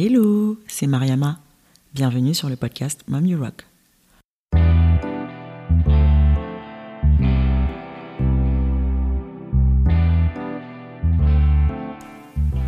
[0.00, 1.40] Hello, c'est Mariama.
[1.92, 3.66] Bienvenue sur le podcast Mom You Rock.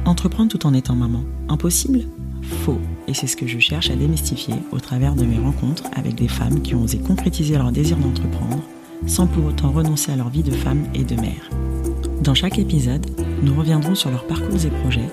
[0.04, 2.00] Entreprendre tout en étant maman, impossible?
[2.64, 2.80] Faux.
[3.06, 6.26] Et c'est ce que je cherche à démystifier au travers de mes rencontres avec des
[6.26, 8.64] femmes qui ont osé concrétiser leur désir d'entreprendre
[9.06, 11.48] sans pour autant renoncer à leur vie de femme et de mère.
[12.22, 13.06] Dans chaque épisode,
[13.44, 15.08] nous reviendrons sur leurs parcours et projets,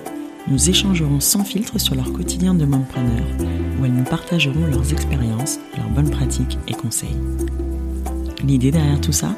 [0.50, 3.26] nous échangerons sans filtre sur leur quotidien de mompreneur,
[3.78, 7.16] où elles nous partageront leurs expériences, leurs bonnes pratiques et conseils.
[8.42, 9.36] L'idée derrière tout ça?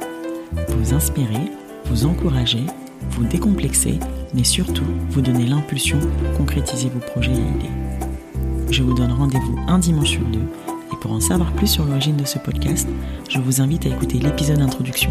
[0.68, 1.50] Vous inspirer,
[1.86, 2.64] vous encourager,
[3.10, 3.98] vous décomplexer,
[4.34, 8.70] mais surtout vous donner l'impulsion pour concrétiser vos projets et idées.
[8.70, 10.38] Je vous donne rendez-vous un dimanche sur deux
[10.92, 12.88] et pour en savoir plus sur l'origine de ce podcast,
[13.28, 15.10] je vous invite à écouter l'épisode d'introduction.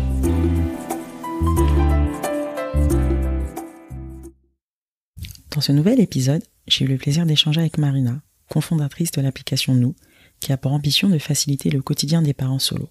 [5.59, 9.93] Dans ce nouvel épisode, j'ai eu le plaisir d'échanger avec Marina, cofondatrice de l'application Nous,
[10.39, 12.87] qui a pour ambition de faciliter le quotidien des parents solos.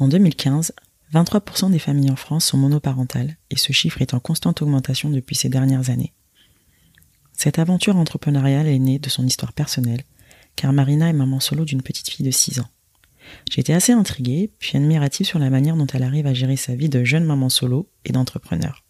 [0.00, 0.72] En 2015,
[1.14, 5.36] 23% des familles en France sont monoparentales et ce chiffre est en constante augmentation depuis
[5.36, 6.14] ces dernières années.
[7.32, 10.02] Cette aventure entrepreneuriale est née de son histoire personnelle,
[10.56, 12.70] car Marina est maman solo d'une petite fille de 6 ans.
[13.52, 16.74] J'ai été assez intriguée, puis admirative sur la manière dont elle arrive à gérer sa
[16.74, 18.84] vie de jeune maman solo et d'entrepreneur.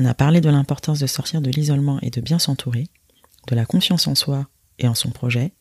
[0.00, 2.88] On a parlé de l'importance de sortir de l'isolement et de bien s'entourer,
[3.48, 4.48] de la confiance en soi
[4.78, 5.52] et en son projet,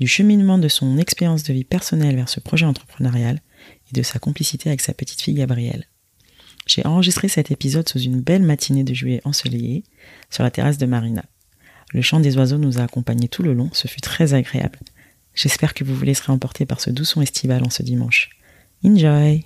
[0.00, 3.42] du cheminement de son expérience de vie personnelle vers ce projet entrepreneurial
[3.90, 5.86] et de sa complicité avec sa petite fille Gabrielle.
[6.66, 9.84] J'ai enregistré cet épisode sous une belle matinée de juillet ensoleillée
[10.30, 11.26] sur la terrasse de Marina.
[11.92, 14.78] Le chant des oiseaux nous a accompagnés tout le long, ce fut très agréable.
[15.34, 18.30] J'espère que vous vous laisserez emporter par ce doux son estival en ce dimanche.
[18.82, 19.44] Enjoy!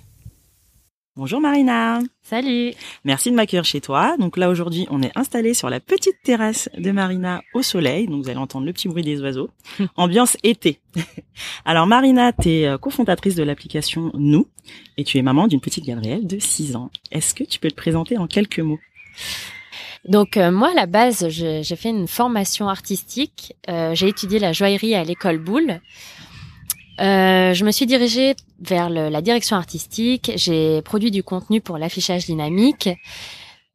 [1.15, 1.99] Bonjour Marina.
[2.21, 2.71] Salut.
[3.03, 4.15] Merci de m'accueillir chez toi.
[4.17, 8.07] Donc là aujourd'hui, on est installé sur la petite terrasse de Marina au soleil.
[8.07, 9.49] Donc vous allez entendre le petit bruit des oiseaux.
[9.97, 10.79] Ambiance été.
[11.65, 14.47] Alors Marina, tu es euh, cofondatrice de l'application Nous
[14.97, 16.89] et tu es maman d'une petite Gabrielle de 6 ans.
[17.11, 18.79] Est-ce que tu peux te présenter en quelques mots?
[20.07, 23.55] Donc euh, moi à la base j'ai fait une formation artistique.
[23.67, 25.81] Euh, j'ai étudié la joaillerie à l'école Boulle.
[26.99, 30.31] Euh, je me suis dirigée vers la direction artistique.
[30.35, 32.89] J'ai produit du contenu pour l'affichage dynamique,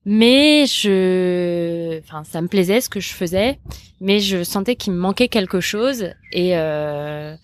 [0.05, 3.59] mais je, ça me plaisait ce que je faisais,
[4.01, 7.35] mais je sentais qu'il me manquait quelque chose et euh,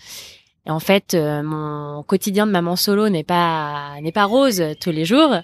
[0.67, 4.91] et en fait, euh, mon quotidien de maman solo n'est pas n'est pas rose tous
[4.91, 5.35] les jours.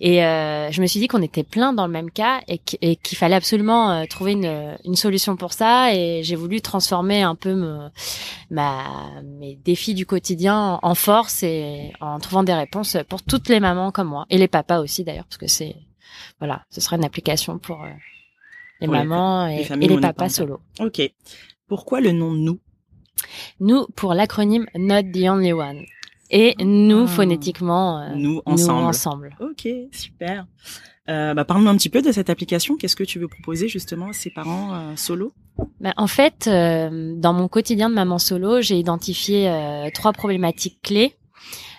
[0.00, 3.16] Et euh, je me suis dit qu'on était plein dans le même cas et qu'il
[3.16, 5.94] fallait absolument euh, trouver une, une solution pour ça.
[5.94, 7.88] Et j'ai voulu transformer un peu me,
[8.50, 8.82] ma
[9.22, 13.92] mes défis du quotidien en force et en trouvant des réponses pour toutes les mamans
[13.92, 15.76] comme moi et les papas aussi d'ailleurs parce que c'est
[16.40, 17.86] voilà, ce sera une application pour
[18.80, 20.60] les mamans et, et les papas solo.
[20.80, 21.00] Ok.
[21.68, 22.58] Pourquoi le nom nous?
[23.60, 25.84] Nous pour l'acronyme Not the Only One.
[26.30, 27.06] Et nous, ah.
[27.06, 29.36] phonétiquement, euh, nous, ensemble.
[29.40, 30.46] Ok, super.
[31.08, 32.76] Euh, bah, Parle-nous un petit peu de cette application.
[32.76, 35.32] Qu'est-ce que tu veux proposer justement à ces parents euh, solo?
[35.80, 39.50] Bah, En fait, euh, dans mon quotidien de maman solo, j'ai identifié
[39.92, 41.14] trois problématiques clés.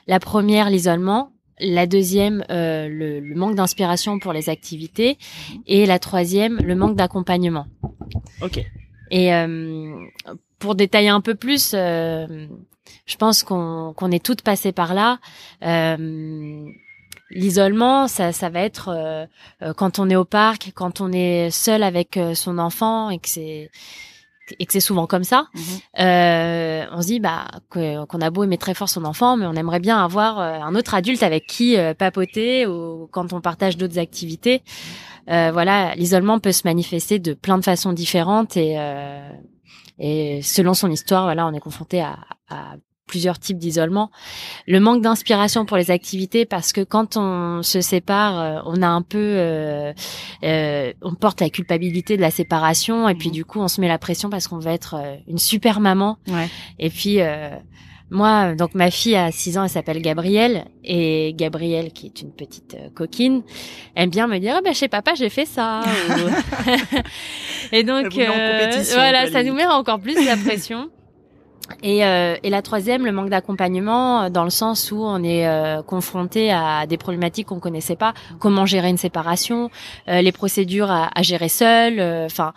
[0.07, 1.31] La première, l'isolement.
[1.59, 5.17] La deuxième, le, le, manque d'inspiration pour les activités.
[5.66, 7.66] Et la troisième, le manque d'accompagnement.
[8.41, 8.63] Ok.
[9.09, 9.31] Et
[10.65, 12.47] pour détailler un peu plus, euh,
[13.05, 15.19] je pense qu'on qu'on est toutes passées par là.
[15.63, 16.65] Euh,
[17.31, 19.25] L'isolement, ça, ça va être euh,
[19.63, 23.17] euh, quand on est au parc, quand on est seul avec euh, son enfant et
[23.17, 23.71] que c'est
[24.59, 25.47] et que c'est souvent comme ça.
[25.55, 25.61] Mhm.
[26.01, 29.53] Euh, on se dit bah qu'on a beau aimer très fort son enfant, mais on
[29.53, 34.61] aimerait bien avoir un autre adulte avec qui papoter ou quand on partage d'autres activités.
[35.27, 38.77] voilà, l'isolement peut se manifester de plein de façons différentes et
[40.00, 42.17] et selon son histoire, voilà, on est confronté à,
[42.50, 42.75] à
[43.07, 44.09] plusieurs types d'isolement.
[44.67, 48.88] Le manque d'inspiration pour les activités parce que quand on se sépare, euh, on a
[48.88, 49.94] un peu, euh,
[50.44, 53.35] euh, on porte la culpabilité de la séparation et puis mhm.
[53.35, 56.17] du coup on se met la pression parce qu'on veut être euh, une super maman.
[56.28, 56.49] Ouais.
[56.79, 57.19] Et puis
[58.11, 62.31] moi, donc ma fille a 6 ans, elle s'appelle Gabrielle et Gabrielle, qui est une
[62.31, 63.41] petite euh, coquine,
[63.96, 65.81] aime bien me dire ah ben chez papa j'ai fait ça.
[67.72, 70.90] et donc euh, voilà, ça nous met encore plus la pression.
[71.82, 75.47] Et, euh, et, la troisième, le manque d'accompagnement, euh, dans le sens où on est
[75.47, 79.72] euh, confronté à des problématiques qu'on connaissait pas, comment gérer une séparation,
[80.08, 82.53] euh, les procédures à, à gérer seul, enfin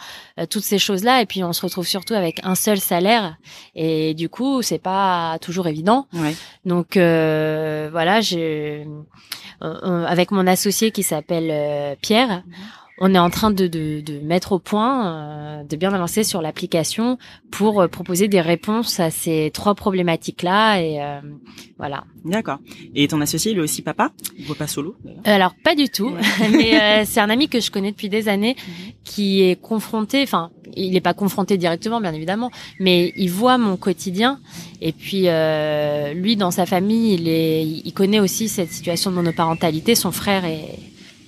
[0.50, 1.22] toutes ces choses-là.
[1.22, 3.36] Et puis on se retrouve surtout avec un seul salaire,
[3.74, 6.06] et du coup c'est pas toujours évident.
[6.12, 6.34] Ouais.
[6.64, 8.86] Donc voilà, j'ai
[9.60, 12.42] avec mon associé qui s'appelle Pierre
[13.00, 16.42] on est en train de, de, de mettre au point, euh, de bien avancer sur
[16.42, 17.18] l'application
[17.50, 20.80] pour euh, proposer des réponses à ces trois problématiques-là.
[20.80, 21.20] Et euh,
[21.78, 22.04] voilà.
[22.24, 22.58] D'accord.
[22.94, 24.10] Et ton associé, il est aussi papa
[24.48, 26.12] Ou pas solo Alors, pas du tout.
[26.52, 28.92] Mais c'est un ami que je connais depuis des années mhm.
[29.04, 33.76] qui est confronté, enfin, il n'est pas confronté directement, bien évidemment, mais il voit mon
[33.76, 34.38] quotidien.
[34.80, 35.26] Et puis,
[36.14, 39.94] lui, dans sa famille, il, est, il connaît aussi cette situation de monoparentalité.
[39.94, 40.78] Son frère est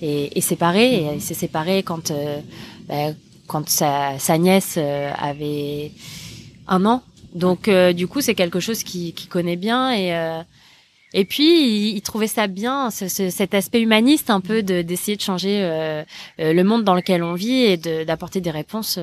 [0.01, 0.95] est, séparé.
[0.95, 2.39] Et il s'est séparé quand, euh,
[2.87, 3.13] bah,
[3.47, 5.91] quand sa, sa nièce euh, avait
[6.67, 7.03] un an.
[7.33, 10.41] Donc euh, du coup, c'est quelque chose qu'il connaît bien et
[11.13, 15.59] et puis il, trouvait ça bien, ce, cet aspect humaniste un peu d'essayer de, changer
[16.37, 18.97] le monde dans lequel on vit et d'apporter des réponses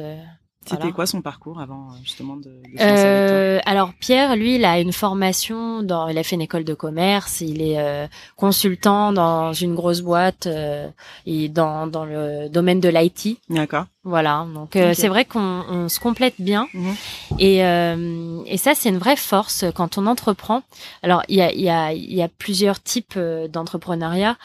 [0.67, 4.81] c'était quoi son parcours avant euh, justement de, de euh, Alors Pierre, lui, il a
[4.81, 8.07] une formation dans, il a fait une école de commerce, il est euh,
[8.37, 10.89] consultant dans une grosse boîte euh,
[11.27, 13.39] et dans dans le domaine de l'IT.
[13.49, 13.87] D'accord.
[14.05, 16.95] Voilà, donc euh, c'est vrai qu'on on se complète bien mhm.
[17.39, 20.63] et et ça c'est une vraie force quand on entreprend.
[21.03, 24.37] Alors il y a il y a il y a plusieurs types d'entrepreneuriat.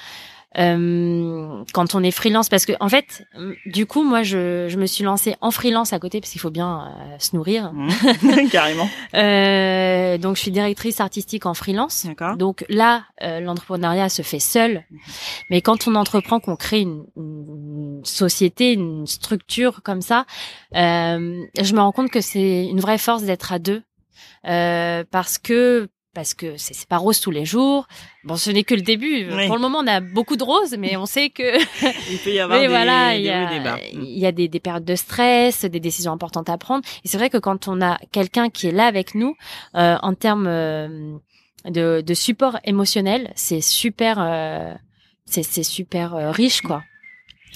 [0.60, 3.26] Euh, quand on est freelance parce que en fait
[3.66, 6.52] du coup moi je, je me suis lancée en freelance à côté parce qu'il faut
[6.52, 7.74] bien euh, se nourrir.
[7.74, 8.50] Mmh.
[8.52, 8.88] carrément.
[9.16, 12.06] Euh, donc je suis directrice artistique en freelance.
[12.38, 14.84] Donc là euh, l'entrepreneuriat se fait seul.
[15.50, 20.26] Mais quand on entreprend qu'on crée une, une, société une structure comme ça
[20.74, 23.82] je me rends compte que c'est une vraie force d'être à deux.
[24.44, 27.88] Parce que parce que c'est pas rose tous les jours.
[28.24, 29.26] Bon, ce n'est que le début.
[29.48, 31.58] Pour le moment, on a beaucoup de roses, mais on sait que
[32.12, 34.86] il peut y avoir des, voilà, il y a, il y a des, des, périodes
[34.86, 36.86] de stress, des décisions importantes à prendre.
[37.04, 39.36] Et c'est vrai que quand on a quelqu'un qui est là avec nous,
[39.76, 41.18] euh, en termes euh,
[41.66, 44.74] de, de, support émotionnel, c'est super, euh,
[45.26, 46.84] c'est super euh, riche, quoi.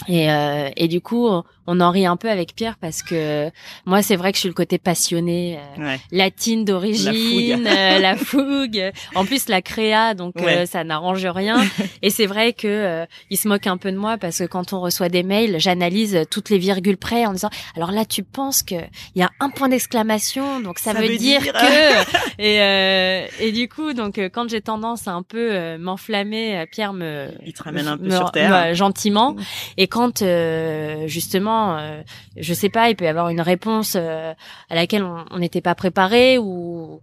[0.07, 1.27] Et, euh, et du coup,
[1.65, 3.49] on en rit un peu avec Pierre parce que
[3.85, 8.91] moi, c'est vrai que je suis le côté passionné, euh, latine d'origine, la, fougue.
[9.15, 11.57] En plus, la créa, donc euh, ça n'arrange rien.
[12.01, 14.79] et c'est vrai que il se moque un peu de moi parce que quand on
[14.79, 18.75] reçoit des mails, j'analyse toutes les virgules près en disant alors là, tu penses que
[19.15, 22.39] il y a un point d'exclamation, donc ça, veut, dire, que.
[22.41, 27.53] et, et du coup, donc quand j'ai tendance à un peu m'enflammer, Pierre me il
[27.53, 29.35] te ramène un peu sur terre gentiment.
[29.77, 32.01] Et et quand euh, justement, euh,
[32.35, 34.33] je sais pas, il peut y avoir une réponse euh,
[34.69, 37.01] à laquelle on n'était pas préparé ou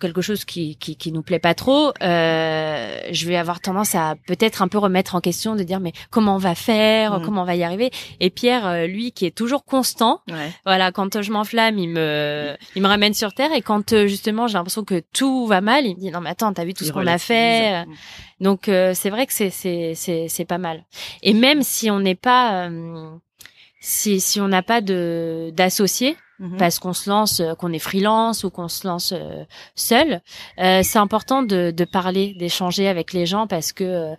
[0.00, 4.14] quelque chose qui, qui, qui nous plaît pas trop, euh, je vais avoir tendance à
[4.26, 7.24] peut-être un peu remettre en question, de dire mais comment on va faire, mmh.
[7.24, 7.90] comment on va y arriver.
[8.18, 10.20] Et Pierre, lui, qui est toujours constant,
[10.64, 13.52] voilà, quand je m'enflamme, il me, il me ramène sur terre.
[13.52, 16.52] Et quand justement j'ai l'impression que tout va mal, il me dit non mais attends,
[16.52, 17.84] t'as vu tout ce qu'on a fait.
[18.40, 20.84] Donc euh, c'est vrai que c'est c'est c'est c'est pas mal.
[21.22, 23.10] Et même si on n'est pas euh,
[23.80, 26.56] si si on n'a pas de d'associés mhm.
[26.56, 29.14] parce qu'on se lance euh, qu'on est freelance ou qu'on se lance
[29.76, 30.20] seul,
[30.58, 34.14] c'est important de de parler, d'échanger avec les gens parce que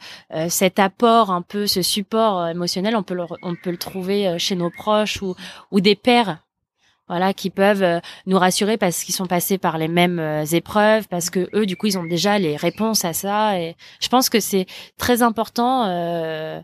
[0.47, 4.55] cet apport un peu ce support émotionnel, on peut le on peut le trouver chez
[4.55, 5.35] nos proches ou
[5.71, 6.37] ou des pères
[7.11, 11.09] voilà, qui peuvent euh, nous rassurer parce qu'ils sont passés par les mêmes euh, épreuves,
[11.09, 13.59] parce que eux, du coup, ils ont déjà les réponses à ça.
[13.59, 14.65] Et je pense que c'est
[14.97, 15.83] très important.
[15.87, 16.61] Euh,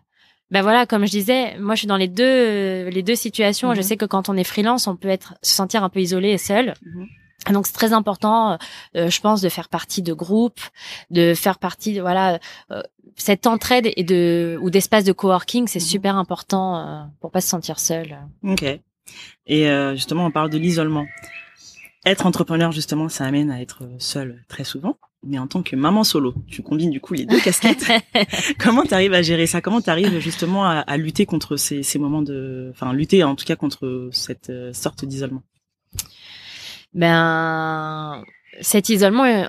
[0.52, 3.74] ben voilà, comme je disais, moi, je suis dans les deux les deux situations.
[3.74, 3.84] Je mhm.
[3.84, 6.38] sais que quand on est freelance, on peut être se sentir un peu isolé et
[6.38, 6.74] seul.
[6.84, 7.08] Mhm.
[7.54, 8.58] Donc c'est très important,
[8.94, 10.60] je pense, de faire partie de groupes,
[11.12, 12.40] de faire partie de voilà
[13.16, 15.86] cette entraide et de ou d'espace de coworking, c'est mhm.
[15.86, 18.18] super important pour pas se sentir seul.
[18.44, 18.66] Ok.
[19.46, 21.06] Et euh, justement, on parle de l'isolement.
[22.08, 24.98] Être entrepreneur, justement, ça amène à être seul très souvent.
[25.26, 27.86] Mais en tant que maman solo, tu combines du coup les deux casquettes.
[28.60, 29.60] Comment tu arrives à gérer ça?
[29.60, 32.70] Comment tu arrives justement à, à, lutter contre ces, ces moments de...
[32.72, 35.44] Enfin, lutter en tout cas contre cette euh, sorte d'isolement?
[36.94, 38.24] Ben,
[38.62, 39.46] cet isolement, euh,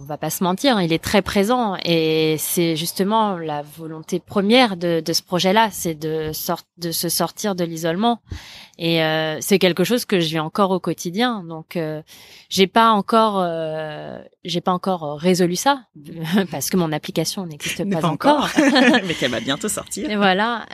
[0.00, 4.76] on va pas se mentir, il est très présent et c'est justement la volonté première
[4.76, 6.30] de, de ce projet-là, c'est de,
[6.78, 8.20] de se sortir de l'isolement.
[8.78, 11.44] Et euh, c'est quelque chose que je vis encore au quotidien.
[11.44, 12.02] Donc, euh,
[12.48, 15.84] j'ai pas encore, euh, j'ai pas encore résolu ça
[16.50, 18.48] parce que mon application n'existe pas, encore,
[19.06, 20.10] mais qu'elle va bientôt sortir.
[20.10, 20.66] Et voilà.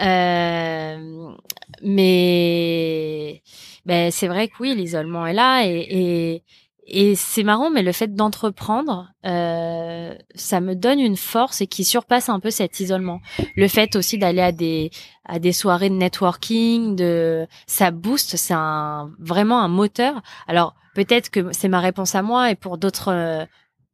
[1.82, 3.42] mais
[3.84, 6.42] ben, c'est vrai que oui, l'isolement est là et, et
[6.90, 11.84] et c'est marrant, mais le fait d'entreprendre, euh, ça me donne une force et qui
[11.84, 13.20] surpasse un peu cet isolement.
[13.56, 14.90] Le fait aussi d'aller à des
[15.26, 20.22] à des soirées de networking, de ça booste, c'est un vraiment un moteur.
[20.46, 23.44] Alors peut-être que c'est ma réponse à moi et pour d'autres euh,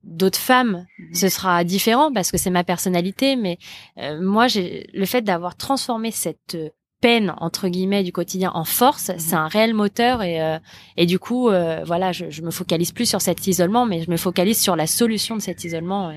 [0.04, 3.34] d'autres femmes, ce sera différent parce que c'est ma personnalité.
[3.34, 3.58] Mais
[3.98, 6.56] euh, moi, j'ai le fait d'avoir transformé cette
[7.06, 9.18] peine entre guillemets du quotidien en force, Mhm.
[9.18, 10.58] c'est un réel moteur et euh,
[10.96, 14.10] et du coup euh, voilà, je, je me focalise plus sur cet isolement, mais je
[14.10, 16.14] me focalise sur la solution de cet isolement, euh,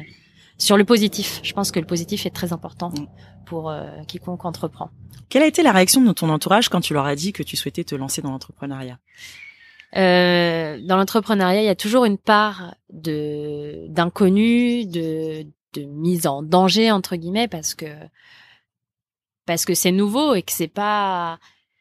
[0.58, 1.40] sur le positif.
[1.44, 3.08] Je pense que le positif est très important Mhm.
[3.50, 3.64] pour
[4.08, 4.90] quiconque entreprend.
[5.30, 7.56] Quelle a été la réaction de ton entourage quand tu leur as dit que tu
[7.58, 8.98] souhaitais te lancer dans l'entrepreneuriat?
[9.94, 16.92] Dans l'entrepreneuriat, il y a toujours une part de d'inconnu, de de mise en danger
[16.92, 17.86] entre guillemets parce que
[19.48, 21.40] parce que c'est nouveau et que c'est pas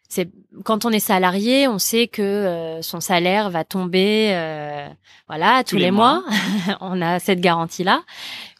[0.08, 0.30] c'est
[0.64, 4.88] quand on est salarié, on sait que euh, son salaire va tomber euh,
[5.26, 6.24] voilà tous, les, mois.
[6.80, 8.02] on a cette garantie là.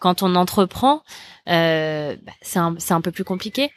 [0.01, 1.03] Quand on entreprend,
[1.49, 3.71] euh, bah, c'est un c'est un peu plus compliqué.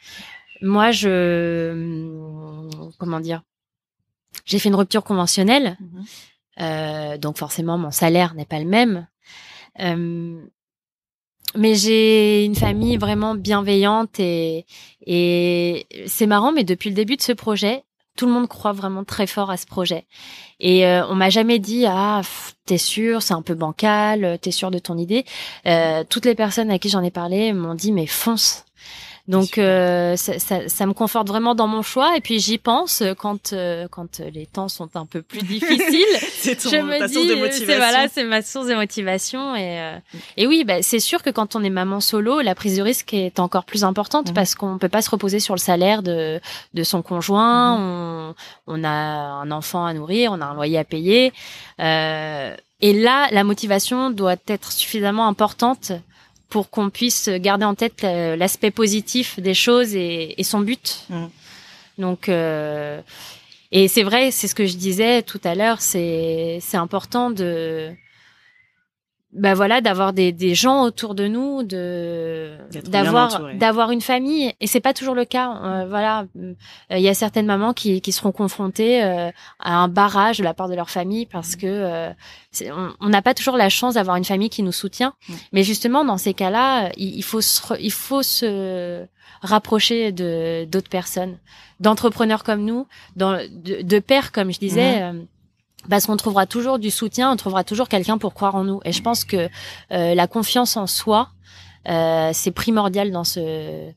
[0.60, 2.68] Moi, je
[2.98, 3.42] comment dire
[4.44, 5.78] j'ai fait une rupture conventionnelle,
[6.60, 9.06] euh, donc forcément mon salaire n'est pas le même.
[11.56, 14.66] Mais j'ai une famille vraiment bienveillante et,
[15.04, 17.82] et c'est marrant, mais depuis le début de ce projet,
[18.16, 20.06] tout le monde croit vraiment très fort à ce projet.
[20.60, 22.20] Et euh, on m'a jamais dit ah
[22.66, 25.24] t'es sûr, c'est un peu bancal, t'es sûr de ton idée.
[25.66, 28.64] Euh, toutes les personnes à qui j'en ai parlé m'ont dit mais fonce.
[29.30, 33.02] Donc euh, ça, ça, ça me conforte vraiment dans mon choix et puis j'y pense
[33.18, 36.04] quand euh, quand les temps sont un peu plus difficiles.
[36.32, 37.66] C'est ton, je me ta dis source de euh, motivation.
[37.66, 39.96] c'est voilà c'est ma source de motivation et euh,
[40.36, 43.14] et oui bah, c'est sûr que quand on est maman solo la prise de risque
[43.14, 44.34] est encore plus importante Mhm.
[44.34, 46.40] parce qu'on peut pas se reposer sur le salaire de
[46.74, 47.82] de son conjoint Mhm.
[47.86, 48.34] on
[48.66, 51.32] on a un enfant à nourrir on a un loyer à payer
[51.80, 55.92] euh, et là la motivation doit être suffisamment importante
[56.50, 61.06] pour qu'on puisse garder en tête l'aspect positif des choses et, et son but.
[61.08, 61.30] Mhm.
[61.98, 63.00] Donc, euh,
[63.72, 67.90] et c'est vrai, c'est ce que je disais tout à l'heure, c'est c'est important de
[69.32, 72.50] bah voilà d'avoir des, des gens autour de nous de
[72.90, 74.52] d'avoir d'avoir une famille.
[74.60, 76.24] Et c'est pas toujours le cas Euh, voilà.
[76.36, 76.54] Euh,
[76.90, 80.52] il y a certaines mamans qui, qui seront confrontées euh, à un barrage de la
[80.52, 82.10] part de leur famille parce que euh,
[82.50, 82.70] c'est-
[83.00, 85.14] on n'a pas toujours la chance d'avoir une famille qui nous soutient.
[85.28, 85.34] Mm.
[85.52, 89.06] mais justement dans ces cas-là il, il faut se il faut se
[89.42, 91.38] rapprocher de d'autres personnes
[91.78, 95.12] d'entrepreneurs comme nous dans de, de pères comme je disais euh,
[95.88, 98.80] parce qu'on trouvera toujours du soutien, on trouvera toujours quelqu'un pour croire en nous.
[98.84, 99.48] Et je pense que
[99.92, 101.30] euh, la confiance en soi,
[101.88, 103.90] euh, c'est primordial dans ce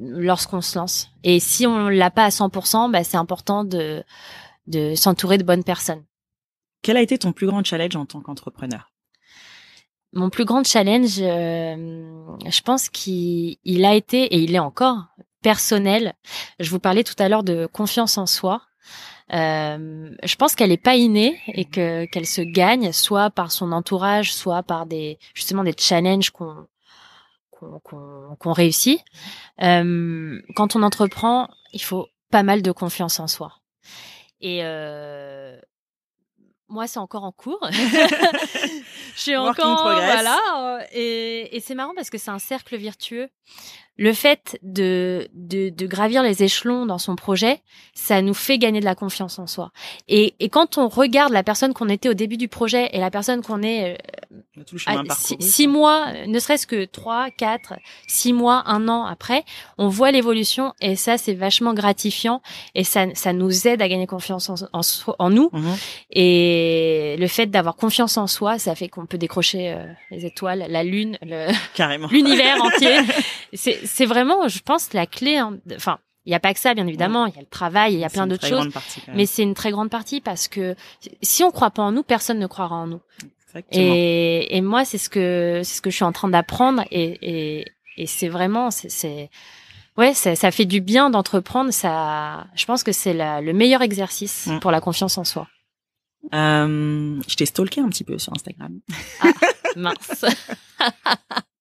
[0.00, 1.10] lorsqu'on se lance.
[1.24, 4.04] Et si on l'a pas à 100%, bah, c'est important de
[4.66, 6.04] de s'entourer de bonnes personnes.
[6.82, 8.92] Quel a été ton plus grand challenge en tant qu'entrepreneur?
[10.12, 15.04] Mon plus grand challenge, euh, je pense qu'il il a été et il est encore
[15.42, 16.14] personnel.
[16.60, 18.62] Je vous parlais tout à l'heure de confiance en soi.
[19.32, 23.72] Euh, je pense qu'elle est pas innée et que qu'elle se gagne soit par son
[23.72, 26.66] entourage, soit par des justement des challenges qu'on
[27.50, 29.00] qu'on qu'on réussit.
[29.62, 33.52] Euh, quand on entreprend, il faut pas mal de confiance en soi.
[34.40, 35.58] Et euh,
[36.68, 37.66] moi, c'est encore en cours.
[37.72, 38.78] je
[39.16, 40.38] suis encore voilà.
[40.58, 43.28] euh, Et, et c'est marrant parce que c'est un cercle vertueux.
[43.98, 47.60] Le fait de, de de gravir les échelons dans son projet,
[47.94, 49.72] ça nous fait gagner de la confiance en soi.
[50.06, 53.10] Et, et quand on regarde la personne qu'on était au début du projet et la
[53.10, 53.98] personne qu'on est
[54.56, 54.62] euh,
[55.40, 57.74] six, mois, euh, ne serait-ce que trois, quatre,
[58.06, 59.44] six mois, un an après,
[59.78, 62.40] on voit l'évolution et ça c'est vachement gratifiant
[62.74, 64.80] et ça, ça nous aide à gagner confiance en, en,
[65.18, 65.76] en nous Mhm.
[66.10, 70.66] et le fait d'avoir confiance en soi, ça fait qu'on peut décrocher euh, les étoiles,
[70.68, 72.08] la lune, le- Carrément.
[72.12, 72.98] l'univers entier.
[73.54, 75.36] C'est c'est vraiment, je pense, la clé.
[75.38, 77.26] hein, Enfin, il y a pas que ça, bien évidemment.
[77.26, 78.70] Il y a le travail, il y a plein d'autres choses.
[78.72, 79.02] partie.
[79.14, 80.76] Mais c'est une très grande partie parce que
[81.22, 83.00] si on croit pas en nous, personne ne croira en nous.
[83.46, 83.94] Exactement.
[83.94, 87.18] Et, et moi, c'est ce que c'est ce que je suis en train d'apprendre et,
[87.60, 87.64] et,
[87.96, 89.30] et c'est vraiment c'est
[89.96, 91.72] ouais ça, ça fait du bien d'entreprendre.
[91.72, 94.60] Ça, je pense que c'est le meilleur exercice Mm.
[94.60, 95.48] pour la confiance en soi.
[96.34, 98.80] Euh, je t'ai stalké un petit peu sur Instagram.
[99.76, 100.26] Mince.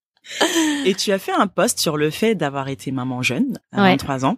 [0.86, 3.92] Et tu as fait un post sur le fait d'avoir été maman jeune, à Ouais.
[3.92, 4.38] 23 ans,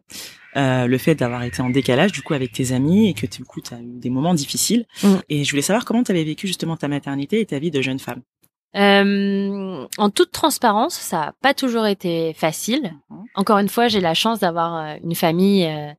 [0.57, 3.43] euh, le fait d'avoir été en décalage du coup avec tes amis et que du
[3.43, 4.85] coup tu as eu des moments difficiles.
[5.03, 5.15] Mm.
[5.29, 7.81] Et je voulais savoir comment tu avais vécu justement ta maternité et ta vie de
[7.81, 8.21] jeune femme.
[8.75, 12.93] Euh, en toute transparence, ça a pas toujours été facile.
[13.09, 13.23] Mhm.
[13.35, 15.91] Encore une fois, j'ai la chance d'avoir euh, une famille euh,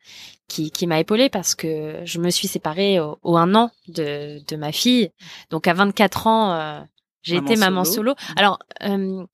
[0.47, 4.41] qui, qui m'a épaulée parce que je me suis séparée au, au un an de,
[4.47, 5.11] de ma fille.
[5.51, 6.85] Donc à 24 ans,
[7.23, 8.15] j'ai été maman solo.
[8.17, 8.35] solo.
[8.37, 9.25] Alors, euh,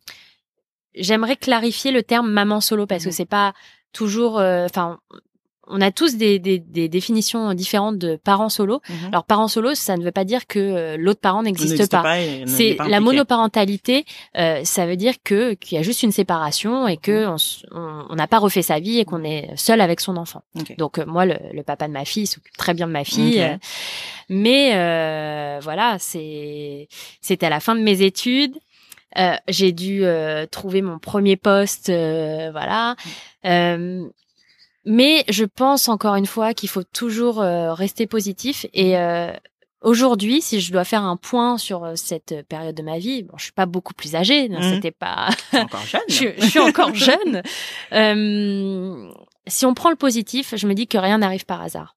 [0.96, 3.14] j'aimerais clarifier le terme maman solo parce que Mhm.
[3.14, 3.52] c'est pas
[3.92, 4.38] toujours.
[4.38, 4.98] euh, Enfin,
[5.68, 8.80] on a tous des, des, des, définitions différentes de parents solo.
[8.88, 9.08] Mhm.
[9.08, 12.02] Alors parents solo, ça ne veut pas dire que euh, l'autre parent n'existe pas.
[12.16, 14.04] n'est C'est pas la monoparentalité,
[14.38, 17.64] euh, ça veut dire que qu'il y a juste une séparation et que on s-
[17.72, 20.42] on n'a pas refait sa vie et qu'on est seul avec son enfant.
[20.78, 23.02] Donc euh, moi, le, le papa de ma fille il s'occupe très bien de ma
[23.02, 23.50] fille, Ok.
[23.50, 23.56] euh,
[24.28, 26.86] mais euh, voilà, c'est
[27.20, 28.54] c'était à la fin de mes études.
[29.18, 32.96] Euh, j'ai dû euh, trouver mon premier poste, euh, voilà.
[33.44, 34.04] Euh,
[34.84, 39.32] mais je pense encore une fois qu'il faut toujours euh, rester positif et euh,
[39.82, 43.44] Aujourd'hui, si je dois faire un point sur cette période de ma vie, bon, je
[43.44, 44.62] suis pas beaucoup plus âgée, Mhm.
[44.74, 46.00] c'était pas, encore jeune.
[46.08, 47.42] je, je suis encore jeune.
[47.92, 49.08] Euh,
[49.46, 51.94] si on prend le positif, je me dis que rien n'arrive par hasard.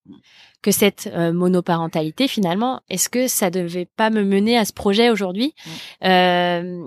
[0.62, 5.10] Que cette euh, monoparentalité, finalement, est-ce que ça devait pas me mener à ce projet
[5.10, 5.56] aujourd'hui?
[6.04, 6.84] Euh,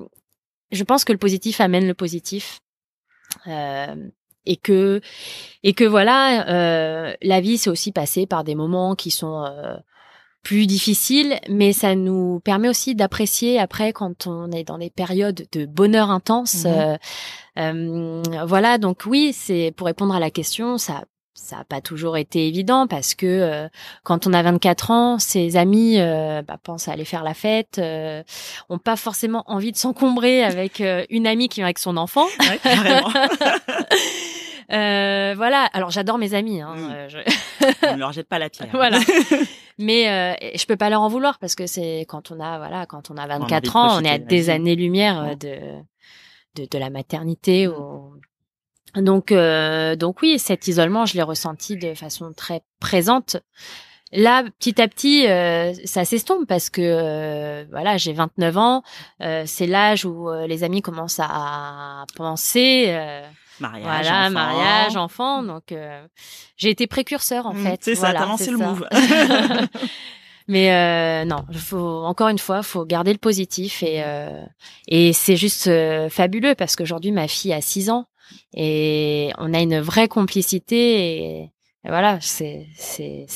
[0.72, 2.60] Je pense que le positif amène le positif.
[3.46, 3.94] Euh,
[4.44, 5.00] et que
[5.62, 9.76] et que voilà, euh, la vie c'est aussi passé par des moments qui sont euh,
[10.42, 15.46] plus difficiles, mais ça nous permet aussi d'apprécier après quand on est dans des périodes
[15.52, 16.64] de bonheur intense.
[16.64, 16.72] Mhm.
[16.72, 16.96] euh,
[17.58, 22.16] euh, voilà, donc oui, c'est pour répondre à la question, ça ça n'a pas toujours
[22.16, 23.68] été évident parce que euh,
[24.04, 27.78] quand on a 24 ans, ses amis euh, bah, pensent à aller faire la fête,
[27.78, 28.22] euh,
[28.68, 32.26] ont pas forcément envie de s'encombrer avec euh, une amie qui vient avec son enfant.
[32.40, 33.08] Ouais, carrément.
[34.70, 35.64] Euh, voilà.
[35.74, 36.62] Alors j'adore mes amis.
[36.62, 36.90] Hein, Mm.
[36.92, 37.18] euh, je-
[37.88, 38.68] On ne leur jette pas la pierre.
[38.72, 38.98] voilà.
[39.78, 42.86] Mais euh, je peux pas leur en vouloir parce que c'est quand on a voilà
[42.86, 44.54] quand on a envie de 24 ans, on est à des euh,
[45.34, 45.34] Mm.
[45.36, 45.58] de,
[46.62, 47.66] de de la maternité.
[47.66, 47.72] Mm.
[47.72, 48.14] ou-
[48.96, 53.36] Donc euh, donc oui, cet isolement, je l'ai ressenti de façon très présente.
[54.14, 58.82] Là, petit à petit, euh, ça s'estompe parce que euh, voilà, j'ai 29 ans.
[59.22, 62.84] euh, c'est l'âge où euh, les amis commencent à penser.
[62.88, 63.26] euh,
[63.60, 64.30] Mariage, voilà, enfant.
[64.30, 65.42] mariage, enfant.
[65.42, 66.04] Donc, euh,
[66.56, 67.78] j'ai été précurseur en Mm, fait.
[67.82, 68.66] C'est ça, t'as lancé le ça.
[68.66, 68.86] move.
[70.48, 74.42] Mais euh, non, faut encore une fois, faut garder le positif et euh,
[74.88, 78.06] et c'est juste euh, fabuleux parce qu'aujourd'hui ma fille a 6 ans
[78.54, 81.42] et on a une vraie complicité et,
[81.84, 82.66] et voilà, c'est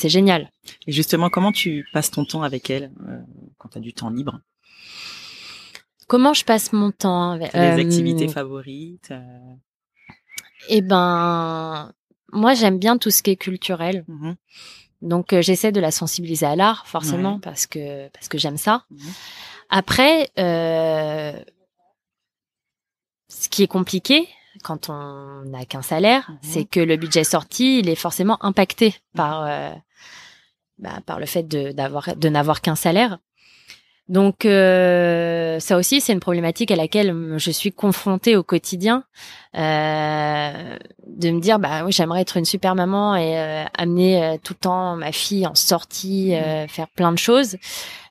[0.09, 0.51] génial.
[0.87, 3.19] Et justement, comment tu passes ton temps avec elle euh,
[3.59, 4.41] quand tu as du temps libre?
[6.09, 9.55] Comment je passe mon temps avec Les euh, activités favorites euh,
[10.69, 11.93] Eh ben,
[12.33, 14.05] moi j'aime bien tout ce qui est culturel.
[14.07, 14.37] mhm,
[15.03, 17.41] Donc euh, j'essaie de la sensibiliser à l'art forcément Ouais.
[17.43, 18.85] parce que parce que j'aime ça.
[18.91, 18.99] mhm.
[19.69, 21.33] Après, euh,
[23.29, 24.29] ce qui est compliqué
[24.67, 26.39] quand on n'a qu'un salaire, Mhm.
[26.43, 29.71] c'est que le budget sorti, il est forcément impacté par euh,
[30.79, 33.19] bah, par le fait de d'avoir de n'avoir qu'un salaire.
[34.09, 39.03] Donc euh, ça aussi, c'est une problématique à laquelle je suis confrontée au quotidien,
[39.57, 40.77] euh,
[41.07, 43.37] de me dire bah oui, j'aimerais être une super maman et
[43.77, 47.57] amener tout le temps ma fille en sortie, euh, faire plein de choses,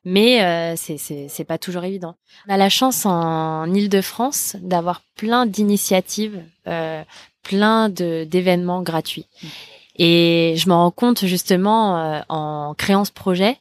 [0.05, 2.15] mais euh, c'est c'est pas toujours évident.
[2.47, 7.03] On a la chance en Île-de-France d'avoir plein d'initiatives, euh,
[7.43, 9.25] plein de d'événements gratuits.
[9.97, 13.57] Et je me rends compte justement euh, en créant ce projet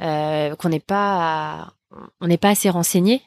[0.00, 1.72] euh, qu'on n'est pas
[2.20, 3.20] on n'est pas assez renseigné.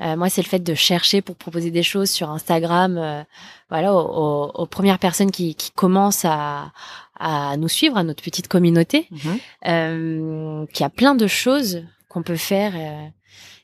[0.00, 3.22] Euh, moi, c'est le fait de chercher pour proposer des choses sur Instagram, euh,
[3.70, 6.72] voilà, aux, aux- aux premières personnes qui, qui commencent à,
[7.18, 9.38] à nous suivre, à notre petite communauté, Mhm.
[9.66, 11.82] euh, qui a plein de choses
[12.14, 12.72] qu'on peut faire.
[12.76, 13.06] euh,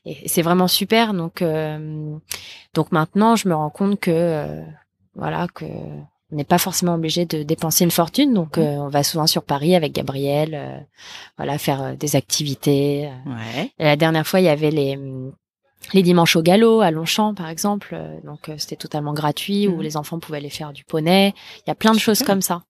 [0.05, 1.13] et c'est vraiment super.
[1.13, 2.15] Donc, euh,
[2.73, 4.61] donc maintenant, je me rends compte que, euh,
[5.15, 8.33] voilà, que on n'est pas forcément obligé de dépenser une fortune.
[8.33, 10.77] Donc, euh, on va souvent sur Paris avec Gabriel, euh,
[11.37, 13.09] voilà, faire euh, des activités.
[13.25, 13.71] Ouais.
[13.79, 14.97] Et la dernière fois, il y avait les
[15.93, 17.99] les dimanches au galop à Longchamp, par exemple.
[18.23, 19.81] Donc, euh, c'était totalement gratuit où Mhm.
[19.81, 21.33] les enfants pouvaient aller faire du poney.
[21.57, 22.61] Il y a plein de choses comme ça.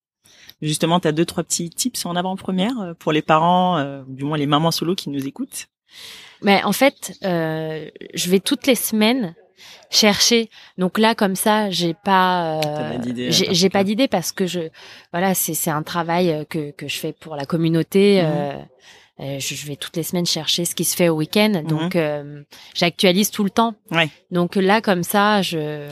[0.61, 4.23] Justement, tu as deux, trois petits tips en avant-première euh, pour les parents, euh, du
[4.23, 5.67] moins les mamans solo qui nous écoutent.
[6.41, 9.35] Mais en fait, euh, je vais toutes les semaines
[9.89, 10.49] chercher.
[10.77, 14.69] Donc là, comme ça, j'ai pas, euh, d'idée, j'ai pas d'idée parce que je,
[15.11, 18.21] voilà, c'est c'est un travail euh, que que je fais pour la communauté.
[18.21, 18.29] Mhm.
[18.29, 18.57] euh,
[19.19, 21.51] euh, je, je vais toutes les semaines chercher ce qui se fait au week-end.
[21.53, 21.67] Mhm.
[21.67, 22.43] Donc euh,
[22.73, 23.75] j'actualise tout le temps.
[23.91, 24.09] Ouais.
[24.31, 25.87] Donc là, comme ça, je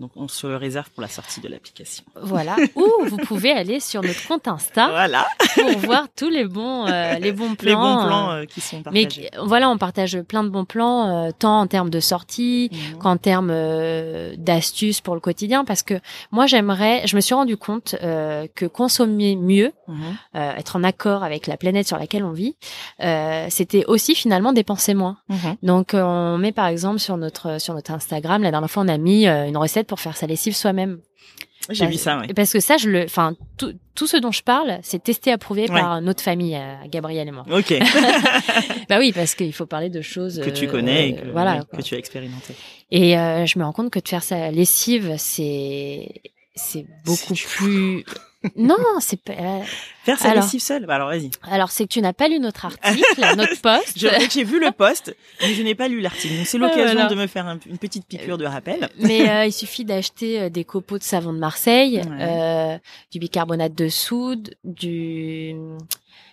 [0.00, 2.02] Donc, on se le réserve pour la sortie de l'application.
[2.20, 2.56] voilà.
[2.74, 7.14] Ou vous pouvez aller sur notre compte Insta Voilà, pour voir tous les bons euh,
[7.20, 7.68] les bons plans.
[7.68, 9.06] les bons euh, plans euh, qui sont mais partagés.
[9.08, 12.98] qui- voilà, on partage plein de bons plans, euh, tant en termes de sortie Mhm.
[12.98, 15.94] qu'en termes euh, d'astuces pour le quotidien, parce que
[16.32, 19.96] moi j'aimerais, je me suis rendu compte euh, que consommer mieux, Mhm.
[20.36, 22.56] euh, être en accord avec la planète sur laquelle on vit,
[23.02, 25.18] euh, c'était aussi finalement dépenser moins.
[25.28, 25.56] Mhm.
[25.62, 28.88] Donc euh, on met par exemple sur notre sur notre Instagram, la dernière fois on
[28.88, 31.00] a mis euh, une recette pour faire sa lessive soi-même.
[31.68, 32.32] J'ai vu ça, ouais.
[32.32, 35.62] Parce que ça, je le, enfin, tout, tout ce dont je parle, c'est testé, approuvé
[35.62, 35.80] Ouais.
[35.80, 37.44] par notre famille, euh, Gabriel et moi.
[37.50, 37.74] Ok.
[38.88, 41.64] bah oui, parce qu'il faut parler de choses que tu euh, connais et que, voilà.
[41.76, 42.54] que tu as expérimenté.
[42.92, 46.08] Et euh, je me rends compte que de faire sa lessive, c'est
[46.54, 48.04] c'est beaucoup plus.
[48.56, 49.32] Non, c'est pas.
[49.34, 49.60] euh,
[50.04, 50.44] Faire sa Alors.
[50.44, 51.30] lessive seule Bah alors vas-y.
[51.42, 53.98] Alors c'est que tu n'as pas lu notre article, notre post.
[54.32, 56.36] J'ai vu le post, mais je n'ai pas lu l'article.
[56.36, 57.06] Donc c'est l'occasion Voilà.
[57.08, 58.88] de me faire un- une petite piqûre de rappel.
[58.98, 62.16] Mais euh, il suffit d'acheter euh, des copeaux de savon de Marseille, Ouais.
[62.20, 62.78] euh,
[63.12, 65.54] du bicarbonate de soude, du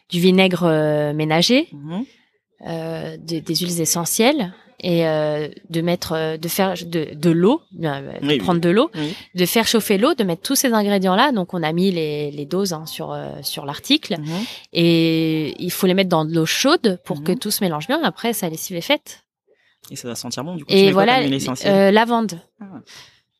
[0.10, 2.06] du vinaigre euh, ménager, Mhm.
[2.67, 7.61] euh, des, des huiles essentielles et euh, de mettre euh, de faire de, de l'eau
[7.83, 9.15] euh, de Oui, prendre de l'eau Oui.
[9.33, 12.29] de faire chauffer l'eau de mettre tous ces ingrédients là donc on a mis les,
[12.31, 14.43] les doses hein, sur euh, sur l'article Mhm.
[14.73, 17.23] et il faut les mettre dans de l'eau chaude pour Mhm.
[17.23, 19.23] que tout se mélange bien après sa lessive est faite
[19.89, 20.71] Et ça va sentir bon du coup.
[20.73, 22.65] et voilà euh, lavande Ah.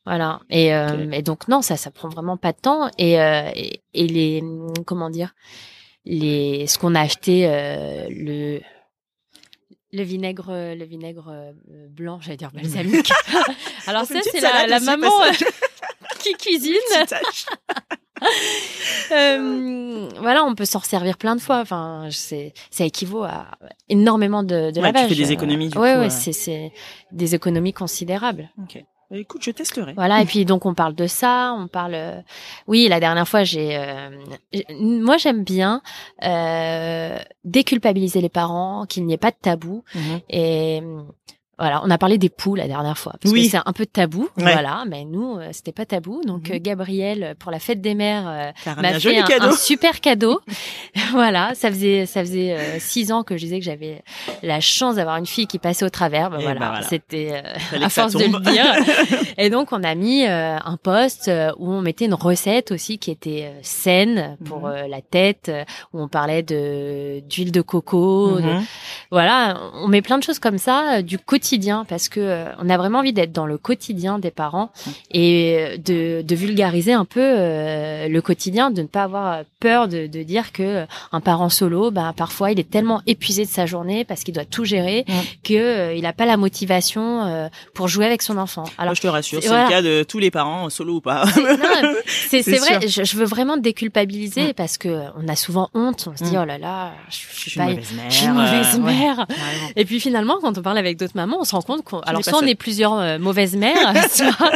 [0.06, 1.14] voilà et, euh, Ok.
[1.14, 4.42] et donc non ça ça prend vraiment pas de temps et euh, et, et les
[4.86, 5.34] comment dire
[6.04, 8.60] les ce qu'on a acheté euh, le
[9.92, 11.52] le vinaigre le vinaigre euh,
[11.88, 13.10] blanc j'allais dire balsamique
[13.86, 15.32] alors ça c'est la, maman euh,
[16.18, 16.74] qui cuisine.
[19.12, 23.46] Euh, voilà on peut s'en servir plein de fois enfin c'est ça équivaut à
[23.88, 26.10] énormément de, de Ouais, tu lavage fais des économies, du ouais coup, ouais euh.
[26.10, 26.72] c'est c'est
[27.12, 28.82] des économies considérables Ok.
[29.10, 29.94] Écoute, je testerai.
[29.94, 31.94] Voilà, et puis donc on parle de ça, on parle.
[31.94, 32.20] euh,
[32.66, 33.76] Oui, la dernière fois, j'ai.
[33.76, 34.10] euh,
[34.78, 35.80] Moi, j'aime bien
[36.24, 39.82] euh, déculpabiliser les parents, qu'il n'y ait pas de tabou.
[39.94, 40.20] Mhm.
[40.28, 40.82] Et
[41.58, 43.44] voilà, on a parlé des poux la dernière fois, parce Oui.
[43.46, 44.28] que c'est un peu tabou.
[44.36, 44.52] Ouais.
[44.52, 46.22] Voilà, mais nous, euh, c'était pas tabou.
[46.24, 46.54] Donc Mhm.
[46.54, 49.46] euh, Gabriel, pour la fête des mères, euh, m'a fait un, cadeau.
[49.46, 50.40] un super cadeau.
[51.12, 54.02] voilà, ça faisait ça faisait euh, six ans que je disais que j'avais
[54.42, 56.30] la chance d'avoir une fille qui passait au travers.
[56.30, 56.86] Ben voilà, bah voilà.
[56.86, 58.64] c'était euh, à force de le dire.
[59.38, 62.98] Et donc on a mis euh, un post euh, où on mettait une recette aussi
[62.98, 64.66] qui était euh, saine pour Mhm.
[64.66, 68.36] euh, la tête, euh, où on parlait de d'huile de coco.
[68.38, 68.64] de- Mhm.
[69.10, 71.47] voilà, on met plein de choses comme ça euh, du quotidien
[71.88, 74.70] parce que euh, on a vraiment envie d'être dans le quotidien des parents
[75.10, 79.88] et euh, de, de vulgariser un peu euh, le quotidien, de ne pas avoir peur
[79.88, 83.50] de, de dire que euh, un parent solo, ben parfois il est tellement épuisé de
[83.50, 85.14] sa journée parce qu'il doit tout gérer Mhm.
[85.44, 88.62] que euh, il n'a pas la motivation euh, pour jouer avec son enfant.
[88.62, 91.24] Moi, Alors je te rassure, c'est- le cas de tous les parents, solo ou pas.
[92.06, 94.54] c'est- vrai, je, je veux vraiment déculpabiliser Mm.
[94.54, 96.40] parce que on a souvent honte, on se dit Mm.
[96.42, 98.10] oh là là, je, je Je suis suis pas une mauvaise mère.
[98.10, 99.26] je suis une mauvaise ouais, mère.
[99.76, 102.24] Et puis finalement, quand on parle avec d'autres mamans, on se rend compte qu'on, alors
[102.24, 104.50] soit on est plusieurs euh, mauvaises mères, soit,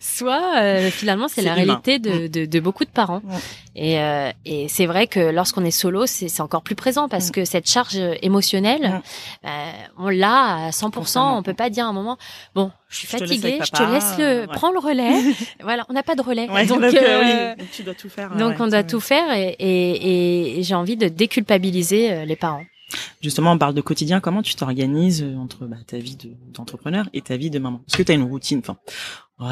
[0.00, 1.64] soit euh, finalement c'est la humain.
[1.80, 3.20] réalité de, de, de beaucoup de parents.
[3.24, 3.30] Mm.
[3.76, 7.28] Et, euh, et c'est vrai que lorsqu'on est solo, c'est, c'est encore plus présent parce
[7.28, 7.32] Mm.
[7.32, 9.02] que cette charge émotionnelle,
[9.44, 9.48] euh,
[9.98, 10.90] on l'a à 100%.
[10.90, 11.38] Constamment.
[11.38, 12.16] On peut pas dire à un moment,
[12.54, 14.46] bon, je suis Je te laisse fatiguée, je te laisse le, euh, ouais.
[14.52, 15.12] prends le relais.
[15.62, 16.48] voilà, on n'a pas de relais.
[16.50, 18.30] Ouais, donc, euh, euh, oui, tu dois tout faire.
[18.34, 18.86] donc ouais, on doit ouais.
[18.86, 22.64] tout faire et, et, et j'ai envie de déculpabiliser euh, les parents.
[23.20, 24.20] Justement, on parle de quotidien.
[24.20, 27.80] Comment tu t'organises euh, entre bah, ta vie de- d'entrepreneur et ta vie de maman?
[27.88, 28.60] Est-ce que tu as une routine?
[28.60, 28.76] Enfin,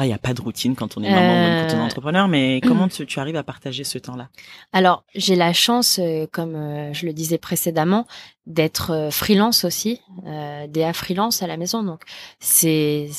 [0.03, 1.85] il n'y a pas de routine quand on est maman ou quand on est Euh,
[1.85, 4.29] entrepreneur, mais comment tu, tu arrives à partager ce temps-là?
[4.73, 6.53] Alors, j'ai la chance, euh, comme
[6.93, 8.07] je le disais précédemment,
[8.47, 11.83] d'être freelance aussi, euh, DA freelance à la maison.
[11.83, 12.01] Donc,
[12.39, 13.09] c'est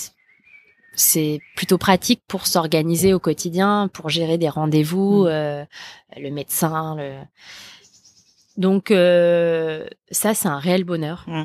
[0.94, 5.26] c'est plutôt pratique pour s'organiser au quotidien, pour gérer des rendez-vous, Mm.
[5.28, 5.64] euh,
[6.16, 6.96] le médecin.
[6.96, 7.18] Le...
[8.58, 11.24] Donc, euh, ça, c'est un réel bonheur.
[11.26, 11.44] Mm.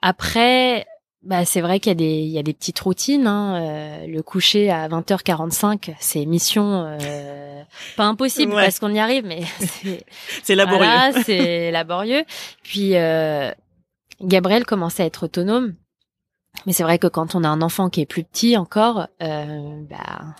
[0.00, 0.86] Après,
[1.22, 3.26] bah, c'est vrai qu'il y a des, il y a des petites routines.
[3.26, 3.56] Hein.
[3.56, 7.62] euh, le coucher à 20h45, c'est mission euh,
[7.96, 8.62] pas impossible Ouais.
[8.62, 9.42] parce qu'on y arrive, mais
[10.44, 10.78] c'est laborieux.
[10.86, 12.24] voilà, c'est laborieux.
[12.62, 13.50] Puis euh,
[14.22, 15.74] Gabriel commençait à être autonome,
[16.64, 19.82] mais c'est vrai que quand on a un enfant qui est plus petit encore, euh,
[19.90, 20.36] bah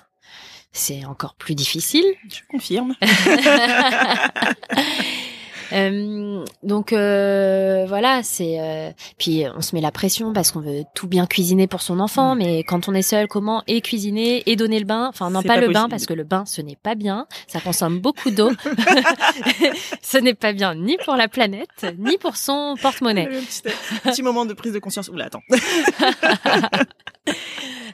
[0.71, 2.05] c'est encore plus difficile.
[2.29, 2.95] Je confirme.
[5.73, 10.85] Euh, donc euh, voilà, c'est euh, puis on se met la pression parce qu'on veut
[10.95, 12.39] tout bien cuisiner pour son enfant, Mm.
[12.39, 15.07] mais quand on est seul, comment et cuisiner et donner le bain?
[15.09, 17.61] Enfin non pas, pas le bain parce que le bain ce n'est pas bien, ça
[17.61, 18.51] consomme beaucoup d'eau.
[20.03, 23.27] ce n'est pas bien ni pour la planète ni pour son porte-monnaie.
[23.29, 23.63] Un petit,
[24.03, 25.09] petit moment de prise de conscience.
[25.09, 25.43] Oula, attends.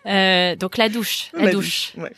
[0.06, 1.92] Euh, donc la douche, la douche.
[1.96, 2.12] Ouais.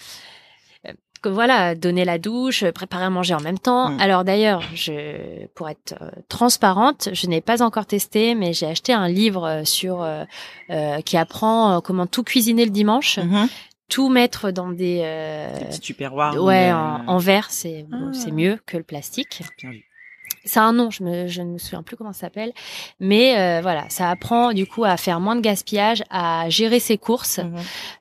[1.29, 3.91] Que voilà, donner la douche, préparer à manger en même temps.
[3.91, 4.01] Mm.
[4.01, 8.93] Alors d'ailleurs, je, pour être euh, transparente, je n'ai pas encore testé, mais j'ai acheté
[8.93, 10.25] un livre euh, sur euh,
[10.71, 13.49] euh, qui apprend comment tout cuisiner le dimanche, Mhm.
[13.89, 16.43] tout mettre dans des, euh, Des petits tupperwares.
[16.43, 17.97] ouais, ou, en, en verre, c'est Ah.
[18.13, 19.43] c'est mieux que le plastique.
[19.61, 19.83] bien vu.
[20.45, 22.53] C'est un nom, je, me, je ne me souviens plus comment ça s'appelle,
[23.01, 26.99] mais euh, voilà, ça apprend du coup à faire moins de gaspillage, à gérer ses
[26.99, 27.55] courses Mhm.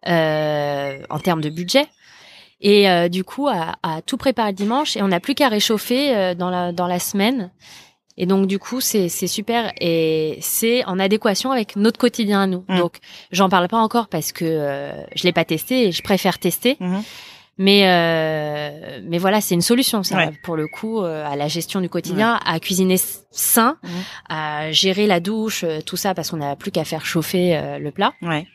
[0.08, 1.86] euh, en termes de budget.
[2.62, 5.50] Et euh, du coup à, à, tout préparer le dimanche et on n'a plus qu'à
[5.50, 7.52] réchauffer euh, dans la dans la semaine.
[8.18, 12.48] Et donc du coup c'est c'est super et c'est en adéquation avec notre quotidien à
[12.48, 12.64] nous.
[12.70, 12.78] Mm.
[12.78, 12.98] Donc
[13.32, 16.78] j'en parle pas encore parce que euh, je l'ai pas testé et je préfère tester.
[16.80, 17.04] Mhm.
[17.58, 20.32] Mais euh, mais voilà, c'est une solution ça Ouais.
[20.44, 22.98] pour le coup euh, à la gestion du quotidien, à cuisiner
[23.32, 23.90] sain, Mhm.
[24.30, 27.80] à gérer la douche, euh, tout ça parce qu'on n'a plus qu'à faire chauffer euh,
[27.80, 28.12] le plat.
[28.22, 28.46] Ouais.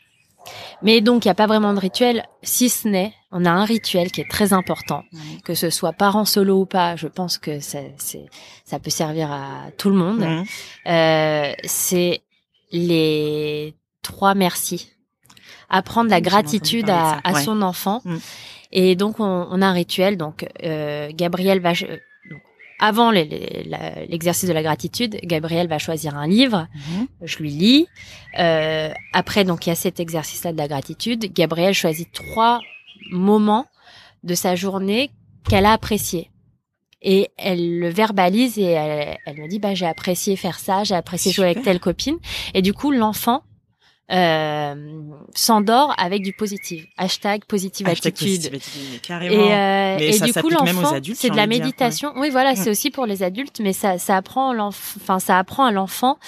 [0.83, 3.65] Mais donc il y a pas vraiment de rituel, si ce n'est on a un
[3.65, 5.05] rituel qui est très important,
[5.45, 6.97] que ce soit parent solo ou pas.
[6.97, 7.79] Je pense que ça
[8.65, 10.27] ça peut servir à tout le monde.
[10.87, 12.23] Euh, c'est
[12.73, 14.91] les trois merci.
[15.69, 17.43] Apprendre la gratitude à, à ouais.
[17.43, 18.01] son enfant.
[18.05, 18.17] Mm.
[18.73, 20.17] Et donc, on, on a un rituel.
[20.17, 21.73] Donc, euh, Gabriel va...
[21.73, 21.97] euh,
[22.79, 26.67] avant l'exercice de la gratitude, Gabriel va choisir un livre.
[26.75, 27.07] Mhm.
[27.23, 27.87] Je lui lis.
[28.39, 31.33] Euh, après, donc, il y a cet exercice-là de la gratitude.
[31.33, 32.61] Gabriel choisit trois
[33.11, 33.67] moments
[34.23, 35.11] de sa journée
[35.49, 36.31] qu'elle a appréciés.
[37.03, 40.95] Et elle le verbalise et elle, elle me dit bah j'ai apprécié faire ça, j'ai
[40.95, 42.19] apprécié jouer avec telle copine.
[42.53, 43.43] Et du coup l'enfant
[44.13, 44.75] euh,
[45.37, 46.85] s'endort avec du positif.
[46.99, 48.51] Hashtag positive Hashtag attitude.
[48.51, 49.35] positive carrément.
[49.35, 52.13] Et, euh, Mais et ça du coup, l'enfant, c'est de la dire, méditation.
[52.17, 55.71] Oui, voilà, c'est aussi pour les adultes, mais ça, ça apprend enfin, ça apprend à
[55.71, 56.19] l'enfant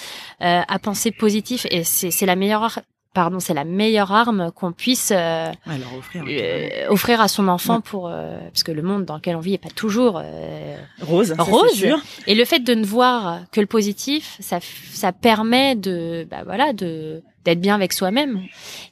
[0.41, 1.67] euh, à penser positif.
[1.71, 2.79] Et c'est, c'est la meilleure,
[3.13, 6.23] pardon, c'est la meilleure arme qu'on puisse euh, Ouais, leur offrir.
[6.27, 9.53] euh, offrir à son enfant pour, euh, parce que le monde dans lequel on vit
[9.53, 11.33] est pas toujours euh, Rose.
[11.35, 11.71] ça, Rose.
[11.73, 11.99] sûr.
[12.27, 14.59] et le fait de ne voir que le positif, ça,
[14.91, 18.41] ça permet de, bah voilà, de d'être bien avec soi-même.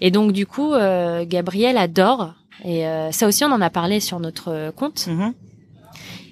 [0.02, 2.34] Et donc du coup, euh, Gabriel adore.
[2.66, 5.08] Et euh, ça aussi, on en a parlé sur notre compte.
[5.08, 5.34] Mhm.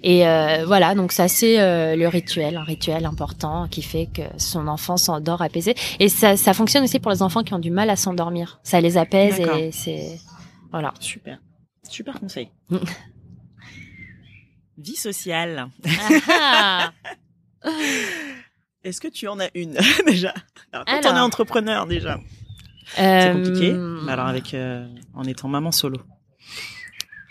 [0.04, 4.22] Et euh, voilà, donc ça c'est euh, le rituel, un rituel important qui fait que
[4.38, 5.76] son enfant s'endort apaisé.
[6.00, 8.60] Et ça, ça fonctionne aussi pour les enfants qui ont du mal à s'endormir.
[8.64, 10.20] Ça les apaise et c'est
[10.72, 10.94] voilà.
[11.00, 11.40] Super.
[11.88, 12.50] Super conseil.
[14.78, 15.68] Vie sociale.
[16.30, 16.92] Ah,
[18.84, 19.74] Est-ce que tu en as une
[20.08, 20.34] déjà?
[20.72, 21.14] Alors, quand Alors.
[21.14, 22.20] on est entrepreneur déjà,
[22.96, 23.74] c'est euh, compliqué.
[23.74, 25.98] Mais alors avec euh, en étant maman solo.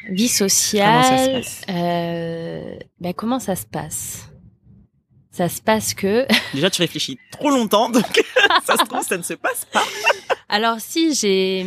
[0.09, 1.33] Vie Comment ça se sociale.
[1.43, 4.29] passe euh, ben, comment ça se passe?
[5.31, 8.05] Ça se passe que Déjà tu réfléchis trop longtemps, donc
[8.65, 9.85] ça se trouve ça ne se passe pas.
[10.49, 11.63] Alors si j'ai,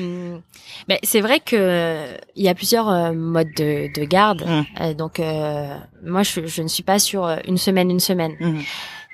[0.88, 4.43] ben, c'est vrai que euh, il y a plusieurs euh, modes de, de garde.
[4.45, 4.63] Mm.
[4.82, 8.36] Euh, donc euh, moi je, je ne suis pas sur euh, une semaine une semaine.
[8.39, 8.63] Mhm.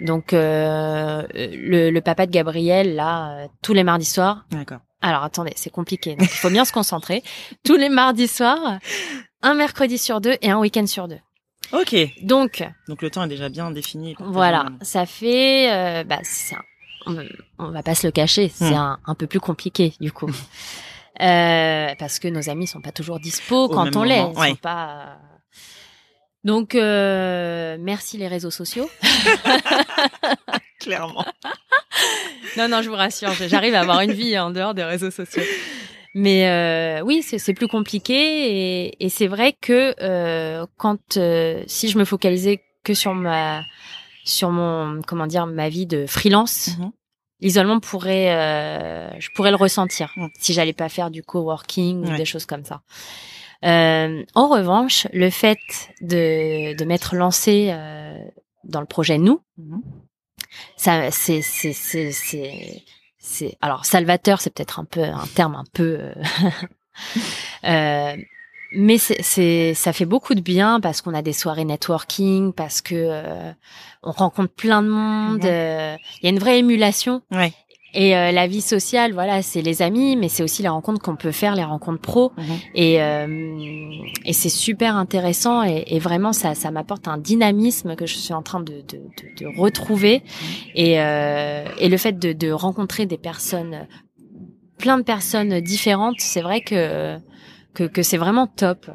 [0.08, 4.46] Donc euh, le, le papa de Gabriel là euh, tous les mardis soirs.
[4.52, 4.80] D'accord.
[5.02, 7.24] Alors attendez c'est compliqué donc il faut bien se concentrer.
[7.64, 8.80] Tous les mardis soirs,
[9.42, 11.20] un mercredi sur deux et un week-end sur deux.
[11.74, 11.96] Ok.
[12.24, 14.16] Donc Donc le temps est déjà bien défini.
[14.20, 16.64] voilà ça fait euh, bah c'est un-
[17.60, 18.76] on, va pas se le cacher c'est Mm.
[18.76, 20.30] un, un peu plus compliqué du coup.
[21.20, 24.24] Euh, parce que nos amis sont pas toujours dispo Au quand on l'est.
[24.38, 24.54] ouais.
[24.54, 25.18] pas.
[26.44, 28.88] Donc euh, merci les réseaux sociaux.
[30.88, 31.26] Clairement.
[32.58, 35.44] non non, je vous rassure, j'arrive à avoir une vie en dehors des réseaux sociaux.
[36.16, 41.90] Mais euh, oui, c'est plus compliqué et, et c'est vrai que euh, quand euh, si
[41.90, 43.64] je me focalisais que sur ma
[44.24, 46.92] sur mon comment dire ma vie de freelance, Mhm.
[47.42, 50.28] l'isolement pourrait euh, je pourrais le ressentir Mm.
[50.40, 52.18] si j'allais pas faire du coworking ou Ouais.
[52.18, 52.82] des choses comme ça.
[53.66, 55.60] Euh, en revanche, le fait
[56.02, 58.18] de de m'être lancé euh,
[58.64, 59.82] dans le projet nous, Mhm.
[60.76, 62.84] Ça c'est c'est c'est c'est
[63.20, 66.14] c'est alors salvateur, c'est peut-être un peu un terme un peu euh,
[67.66, 68.16] euh,
[68.74, 72.82] mais c'est c'est ça fait beaucoup de bien parce qu'on a des soirées networking, parce
[72.82, 73.52] que euh,
[74.04, 75.50] on rencontre plein de monde, Mhm.
[75.50, 77.54] euh, il y a une vraie émulation Ouais.
[77.94, 81.16] Et euh, la vie sociale, voilà, c'est les amis, mais c'est aussi les rencontres qu'on
[81.16, 82.32] peut faire, les rencontres pro.
[82.38, 82.44] Mhm.
[82.76, 83.90] Et, euh,
[84.26, 88.34] et c'est super intéressant et, et vraiment ça, ça m'apporte un dynamisme que je suis
[88.34, 90.22] en train de, de, de, de retrouver.
[90.76, 93.88] Et, euh, et le fait de, de rencontrer des personnes,
[94.78, 97.18] plein de personnes différentes, c'est vrai que,
[97.74, 98.92] que, que c'est vraiment top.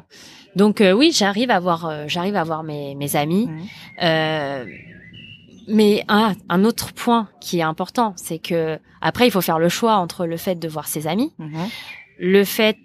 [0.55, 3.47] Donc euh, oui, j'arrive à voir, euh, j'arrive à voir mes, mes amis.
[3.47, 4.67] Mhm.
[5.67, 9.69] Mais un, un autre point qui est important, c'est que après il faut faire le
[9.69, 11.67] choix entre le fait de voir ses amis, Mhm.
[12.19, 12.77] le fait,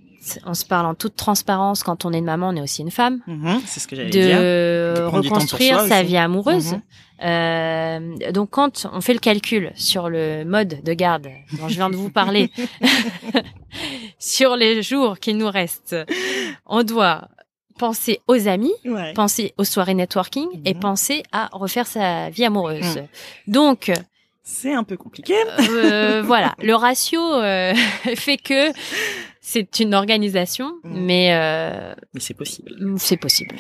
[0.45, 2.91] on se parle en toute transparence, quand on est une maman, on est aussi une
[2.91, 3.61] femme, Mhm.
[3.67, 4.39] C'est ce que j'allais dire.
[4.39, 6.73] de De temps pour reconstruire soi sa vie amoureuse.
[6.75, 6.83] Mhm.
[7.25, 11.27] Euh, donc quand on fait le calcul sur le mode de garde
[11.59, 12.53] dont je viens de vous parler,
[14.19, 15.97] sur les jours qu'il nous reste,
[16.67, 17.29] on doit
[17.79, 19.13] penser aux amis, Ouais.
[19.15, 23.01] penser aux soirées networking et penser à refaire sa vie amoureuse.
[23.47, 23.91] Donc
[24.43, 25.35] C'est un peu compliqué.
[25.71, 27.75] euh, voilà, le ratio euh,
[28.17, 28.73] fait que
[29.41, 31.01] c'est une organisation, Mm.
[31.07, 32.71] mais euh, Mais c'est possible.
[32.99, 33.57] c'est possible.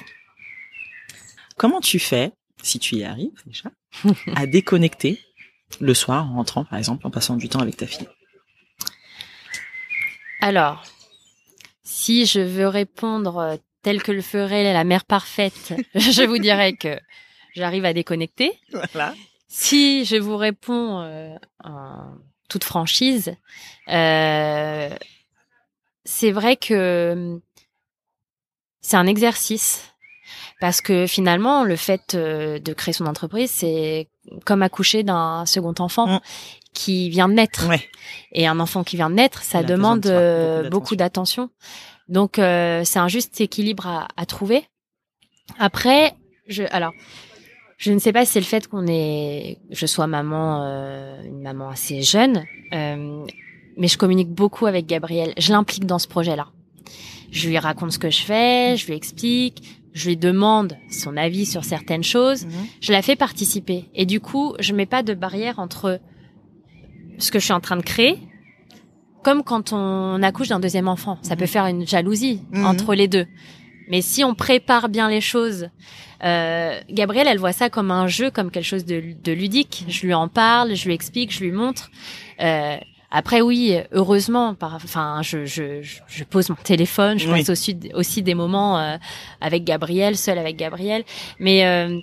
[1.56, 3.70] Comment tu fais, si tu y arrives déjà,
[4.36, 5.18] à déconnecter
[5.80, 8.06] le soir en rentrant, par exemple, en passant du temps avec ta fille?
[10.40, 10.84] Alors,
[11.82, 13.56] si je veux répondre euh,
[13.88, 17.00] tel que le ferait la mère parfaite, je vous dirais que
[17.54, 18.52] j'arrive à déconnecter.
[18.70, 19.14] Voilà.
[19.48, 22.02] Si je vous réponds euh, en
[22.50, 23.34] toute franchise,
[23.88, 24.90] euh,
[26.04, 27.40] c'est vrai que
[28.82, 29.90] c'est un exercice.
[30.60, 34.10] Parce que finalement, le fait euh, de créer son entreprise, c'est
[34.44, 36.20] comme accoucher d'un second enfant Mm.
[36.74, 37.66] qui vient de naître.
[37.68, 37.88] Ouais.
[38.32, 41.48] Et un enfant qui vient de naître, ça Il a besoin demande beaucoup d'attention.
[42.08, 44.64] Donc euh, c'est un juste équilibre à, à trouver.
[45.58, 46.14] Après,
[46.48, 46.92] je alors
[47.76, 51.42] je ne sais pas si c'est le fait qu'on est, je sois maman, euh, une
[51.42, 52.44] maman assez jeune,
[52.74, 53.24] euh,
[53.76, 55.32] mais je communique beaucoup avec Gabriel.
[55.38, 56.48] Je l'implique dans ce projet-là.
[57.30, 61.46] Je lui raconte ce que je fais, je lui explique, je lui demande son avis
[61.46, 62.52] sur certaines choses Mhm.
[62.80, 63.84] je la fais participer.
[63.94, 66.00] Et du coup, je mets pas de barrière entre
[67.18, 68.18] ce que je suis en train de créer,
[69.22, 71.18] comme quand on accouche d'un deuxième enfant.
[71.22, 72.66] Ça peut faire une jalousie Mhm.
[72.66, 73.26] entre les deux.
[73.90, 75.68] Mais si on prépare bien les choses,
[76.24, 79.84] euh, Gabrielle, elle voit ça comme un jeu, comme quelque chose de, de ludique.
[79.88, 81.90] Je lui en parle, je lui explique, je lui montre.
[82.42, 82.76] Euh,
[83.10, 87.38] après, oui, heureusement, par, enfin, je, je, je- pose mon téléphone, je Oui.
[87.38, 88.98] passe aussi, aussi des moments euh,
[89.40, 91.04] avec Gabriel, seul avec Gabriel.
[91.40, 91.98] Mais euh,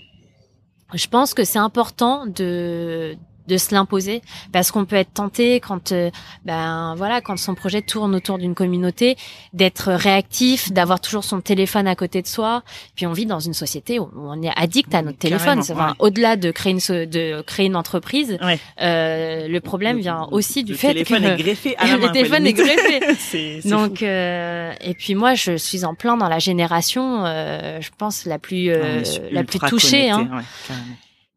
[0.96, 3.16] je pense que c'est important de
[3.48, 6.10] de se l'imposer parce qu'on peut être tenté quand euh,
[6.46, 9.18] ben voilà quand son projet tourne autour d'une communauté
[9.54, 12.64] d'être réactif d'avoir toujours son téléphone à côté de soi
[12.96, 15.94] puis on vit dans une société où on est addict à notre téléphone enfin, ouais.
[16.00, 18.60] au-delà de créer une de créer une entreprise Ouais.
[18.82, 22.02] euh, le problème vient aussi du le fait téléphone que est greffé à la le
[22.08, 22.12] main.
[22.12, 23.60] téléphone est greffé.
[23.70, 28.26] donc euh, et puis moi je suis en plein dans la génération euh, je pense
[28.26, 30.28] la plus euh, la plus touchée hein.
[30.70, 30.76] ouais.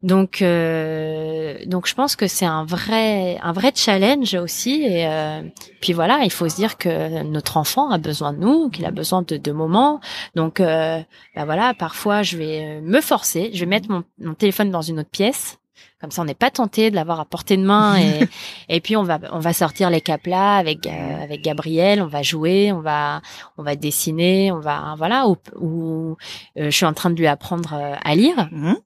[0.01, 4.83] Donc, euh, donc je pense que c'est un vrai, un vrai challenge aussi.
[4.83, 5.41] Et euh,
[5.81, 8.91] puis voilà, il faut se dire que notre enfant a besoin de nous, qu'il a
[8.91, 9.99] besoin de, de moments.
[10.35, 11.01] Donc, euh,
[11.35, 14.99] bah voilà, parfois je vais me forcer, je vais mettre mon, mon téléphone dans une
[14.99, 15.57] autre pièce.
[16.01, 17.97] Comme ça, on n'est pas tenté de l'avoir à portée de main.
[17.97, 18.21] Et,
[18.69, 22.01] et puis on va, on va sortir les caplas avec euh, avec Gabriel.
[22.01, 23.21] On va jouer, on va,
[23.57, 25.27] on va dessiner, on va voilà.
[25.27, 26.17] Ou, ou,
[26.57, 28.77] euh, je suis en train de lui apprendre euh, à lire Mhm.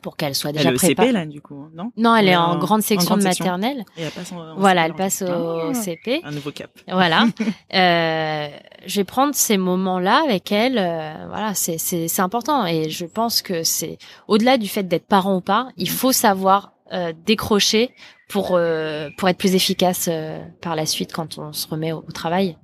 [0.00, 1.12] Pour qu'elle soit Elle déjà est au CP, préparée.
[1.12, 3.24] là, du coup, hein, non Non, elle est en, en- grande section en grande de
[3.28, 3.44] section.
[3.44, 3.84] maternelle.
[3.96, 5.26] Et elle passe en, Voilà, elle passe au
[5.70, 6.20] Ah, CP.
[6.24, 6.70] Un nouveau cap.
[6.88, 7.26] Voilà.
[7.74, 8.48] Euh,
[8.86, 10.78] je vais prendre ces moments-là avec elle.
[10.78, 15.06] euh, voilà, c'est c'est c'est important et je pense que c'est au-delà du fait d'être
[15.06, 17.90] parent ou pas, il faut savoir euh, décrocher
[18.28, 21.98] pour euh, pour être plus efficace euh, par la suite quand on se remet au,
[21.98, 22.56] au travail.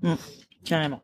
[0.65, 1.01] Carrément.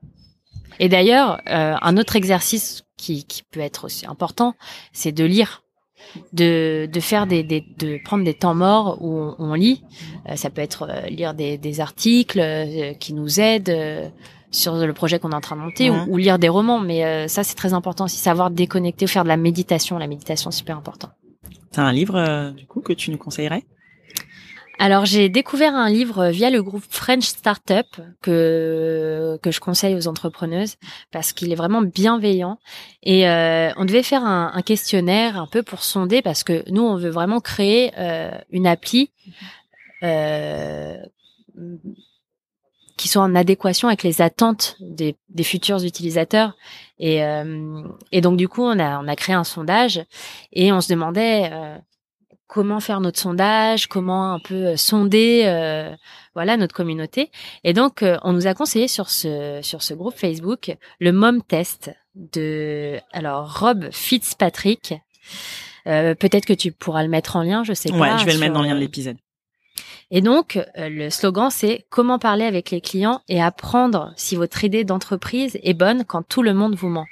[0.79, 4.55] Et d'ailleurs, euh, un autre exercice qui, qui peut être aussi important,
[4.93, 5.63] c'est de lire,
[6.33, 9.83] de, de faire des, des de prendre des temps morts où on, on lit.
[10.29, 14.09] Euh, ça peut être euh, lire des, des articles euh, qui nous aident euh,
[14.51, 16.81] sur le projet qu'on est en train de monter ou, ou lire des romans.
[16.81, 19.99] Mais euh, ça, c'est très important aussi, savoir déconnecter ou faire de la méditation.
[19.99, 21.11] La méditation, c'est super important.
[21.73, 23.65] T'as un livre, euh, du coup, que tu nous conseillerais?
[24.81, 27.87] Alors j'ai découvert un livre via le groupe French Startup
[28.23, 30.77] que que je conseille aux entrepreneuses
[31.11, 32.59] parce qu'il est vraiment bienveillant.
[33.03, 36.83] Et euh, on devait faire un, un questionnaire un peu pour sonder parce que nous
[36.83, 39.11] on veut vraiment créer euh, une appli
[40.05, 40.97] euh,
[42.97, 46.57] qui soit en adéquation avec les attentes des, des futurs utilisateurs.
[47.01, 50.05] Et euh, et donc du coup on a on a créé un sondage
[50.53, 51.79] et on se demandait euh,
[52.49, 55.95] comment faire notre sondage, comment un peu euh, sonder euh,
[56.35, 57.31] voilà notre communauté.
[57.63, 61.43] Et donc euh, on nous a conseillé sur ce sur ce groupe Facebook le Mom
[61.43, 64.95] Test de alors Rob Fitzpatrick.
[65.87, 68.17] Euh, Peut-être que tu pourras le mettre en lien, je sais Ouais, pas.
[68.19, 69.17] je vais le mettre dans le lien de euh, l'épisode.
[70.11, 74.65] Et donc, euh, le slogan, c'est comment parler avec les clients et apprendre si votre
[74.65, 77.07] idée d'entreprise est bonne quand tout le monde vous ment?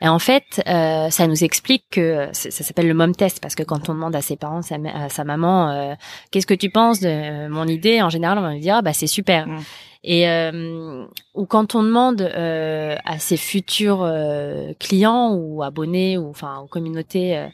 [0.00, 3.54] Et en fait, euh, ça nous explique que ça, ça s'appelle le mom test parce
[3.54, 5.94] que quand on demande à ses parents, sa, à sa maman, euh,
[6.30, 8.92] qu'est-ce que tu penses de mon idée, en général, on va lui dire, ah, bah
[8.92, 9.46] c'est super.
[9.46, 9.60] Mm.
[10.04, 16.30] Et euh, ou quand on demande euh, à ses futurs euh, clients ou abonnés ou
[16.30, 17.48] enfin aux communautés, euh,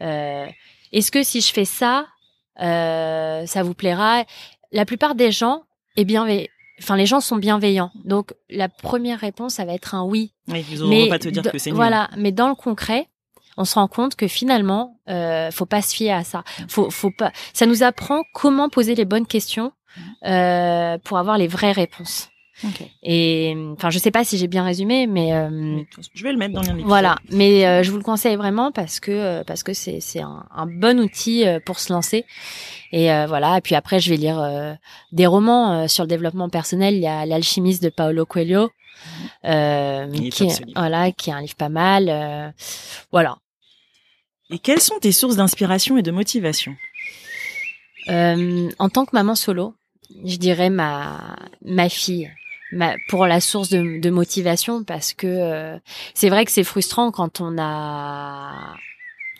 [0.00, 0.46] euh,
[0.92, 2.02] est-ce que si je fais ça, euh,
[2.58, 4.24] ça vous plaira
[4.72, 5.62] La plupart des gens
[5.96, 6.46] est bienveillant.
[6.80, 7.92] Enfin, les gens sont bienveillants.
[8.04, 10.32] Donc, la première réponse, ça va être un oui.
[10.48, 11.70] Oui, ils Mais pas te dire que c'est.
[11.70, 13.08] Voilà, mais dans le concret,
[13.56, 16.42] on se rend compte que finalement, euh, faut pas se fier à ça.
[16.68, 17.32] Faut, faut pas.
[17.52, 19.72] Ça nous apprend comment poser les bonnes questions
[20.24, 22.30] euh, pour avoir les vraies réponses.
[23.02, 25.82] Et enfin, je sais pas si j'ai bien résumé, mais euh,
[26.14, 29.00] je vais le mettre dans le Voilà, mais euh, je vous le conseille vraiment parce
[29.00, 32.24] que euh, parce que c'est c'est un, un, bon outil pour se lancer.
[32.92, 33.58] Et voilà.
[33.58, 34.76] Et puis après, je vais lire
[35.12, 36.94] des romans sur le développement personnel.
[36.94, 38.70] Il y a l'alchimiste de Paolo Coelho,
[39.42, 42.54] qui voilà, qui est un livre pas mal.
[43.10, 43.38] voilà.
[44.50, 46.76] Et quelles sont tes sources d'inspiration et de motivation?
[48.08, 49.74] En tant que maman solo,
[50.24, 52.30] je dirais ma ma fille
[53.08, 55.78] pour la source de, de motivation parce que euh,
[56.14, 58.74] c'est vrai que c'est frustrant quand on a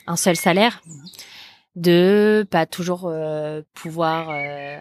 [0.06, 0.82] un seul salaire
[1.76, 4.78] de pas toujours euh, pouvoir euh,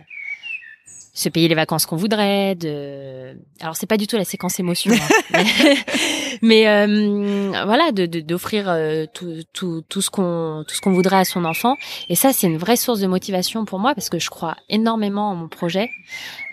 [1.21, 4.93] se payer les vacances qu'on voudrait de alors c'est pas du tout la séquence émotion
[5.33, 5.43] hein.
[6.41, 11.17] mais euh, voilà de d'offrir euh, tout, tout tout ce qu'on tout ce qu'on voudrait
[11.17, 11.77] à son enfant
[12.09, 15.29] et ça c'est une vraie source de motivation pour moi parce que je crois énormément
[15.29, 15.89] en mon projet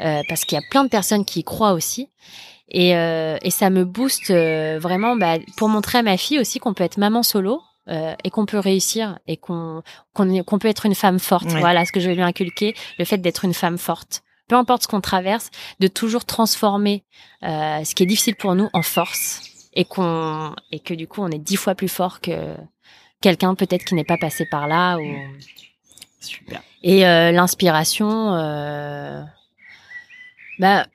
[0.01, 2.09] euh, parce qu'il y a plein de personnes qui y croient aussi
[2.71, 6.85] et et ça me booste vraiment bah, pour montrer à ma fille aussi qu'on peut
[6.85, 11.49] être maman solo et qu'on peut réussir et qu'on qu'on peut être une femme forte.
[11.49, 14.83] Voilà ce que je vais lui inculquer, le fait d'être une femme forte peu importe
[14.83, 17.05] ce qu'on traverse, de toujours transformer
[17.43, 19.43] euh, ce qui est difficile pour nous en force
[19.75, 22.55] et qu'on et que du coup on est dix fois plus fort que
[23.21, 25.05] quelqu'un peut-être qui n'est pas passé par là ou
[26.21, 26.63] super.
[26.83, 29.23] Et euh, l'inspiration, euh,
[30.59, 30.87] bah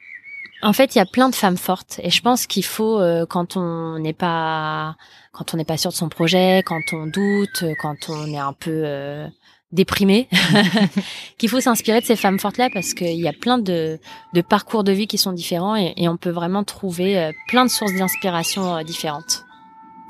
[0.61, 3.25] en fait il y a plein de femmes fortes et je pense qu'il faut euh,
[3.25, 4.95] quand on n'est pas
[5.31, 8.53] quand on n'est pas sûr de son projet, quand on doute, quand on est un
[8.53, 9.27] peu euh,
[9.73, 10.29] déprimé,
[11.37, 13.99] qu'il faut s'inspirer de ces femmes fortes-là parce qu'il y a plein de,
[14.33, 17.65] de, parcours de vie qui sont différents et, et on peut vraiment trouver euh, plein
[17.65, 19.43] de sources d'inspiration euh, différentes.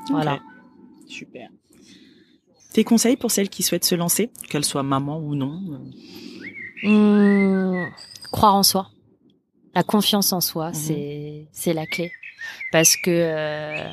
[0.09, 0.39] Voilà.
[1.07, 1.49] Super.
[2.73, 5.61] Tes conseils pour celles qui souhaitent se lancer, qu'elles soient maman ou non
[6.83, 7.85] mmh,
[8.31, 8.89] Croire en soi.
[9.75, 10.73] La confiance en soi, mmh.
[10.73, 12.11] c'est c'est la clé.
[12.71, 13.87] Parce que euh,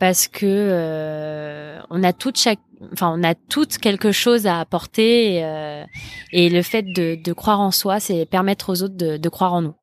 [0.00, 2.58] parce que euh, on a toute chaque
[2.92, 5.84] enfin on a toutes quelque chose à apporter et, euh,
[6.32, 9.52] et le fait de, de, croire en soi c'est permettre aux autres de, de, croire
[9.52, 9.74] en nous.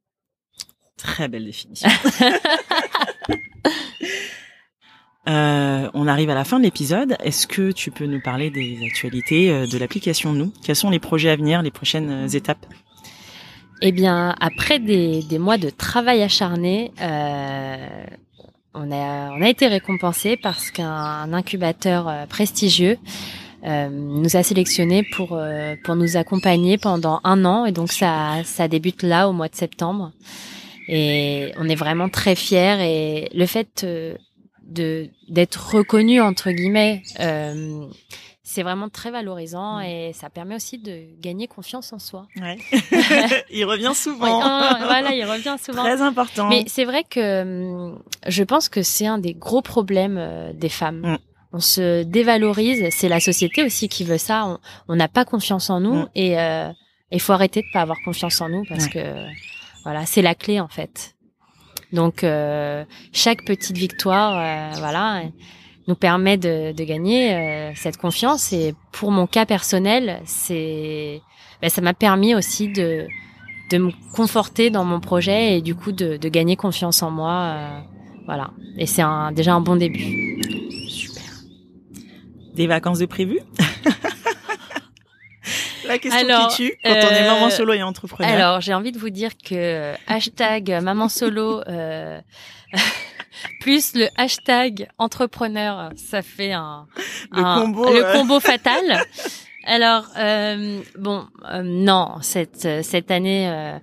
[0.98, 1.88] Très belle définition.
[5.28, 7.18] Euh, on arrive à la fin de l'épisode.
[7.22, 10.54] Est-ce que tu peux nous parler des actualités euh, de l'application nous?
[10.64, 12.66] Quels sont les projets à venir les prochaines étapes?
[13.82, 18.06] Eh bien, après des, des mois de travail acharné, euh,
[18.78, 22.98] on a, été récompensé parce qu'un incubateur euh, prestigieux
[23.66, 27.66] euh, nous a sélectionné pour euh, pour nous accompagner pendant un an.
[27.66, 30.12] Et donc ça ça débute là au mois de septembre.
[30.88, 32.78] Et on est vraiment très fiers.
[32.82, 37.02] Et le fait de d'être reconnu entre guillemets
[38.50, 39.84] c'est vraiment très valorisant mm.
[39.84, 42.28] et ça permet aussi de gagner confiance en soi.
[42.38, 42.58] Ouais.
[43.52, 44.40] il revient souvent.
[44.40, 45.84] Oh, voilà, il revient souvent.
[45.84, 46.48] Très important.
[46.48, 50.70] Mais c'est vrai que hum, je pense que c'est un des gros problèmes euh, des
[50.70, 51.02] femmes.
[51.02, 51.18] Mm.
[51.52, 54.58] On se dévalorise, c'est la société aussi qui veut ça.
[54.88, 56.10] On n'a pas confiance en nous mm.
[56.16, 59.00] et il euh, faut arrêter de pas avoir confiance en nous parce que
[59.84, 61.16] voilà, c'est la clé en fait.
[61.92, 65.24] Donc euh, chaque petite victoire, euh, voilà
[65.88, 68.54] nous permet de, de gagner euh, cette confiance.
[68.54, 71.22] Et pour mon cas personnel, c'est,
[71.62, 73.08] ben, ça m'a permis aussi de,
[73.72, 77.32] de me conforter dans mon projet et du coup de, de gagner confiance en moi.
[77.32, 77.80] Euh,
[78.26, 78.52] voilà.
[78.78, 80.42] Et c'est un, déjà un bon début.
[80.90, 81.24] Super.
[82.54, 83.40] Des vacances de prévues?
[85.88, 88.30] La question alors, qui tue quand on est maman euh, solo et entrepreneur.
[88.30, 91.62] Alors, j'ai envie de vous dire que hashtag maman solo
[93.60, 96.88] plus le hashtag entrepreneur, ça fait un,
[97.32, 99.04] le, combo, le combo fatal.
[99.66, 103.78] Alors euh, bon, euh, non, cette cette année, euh,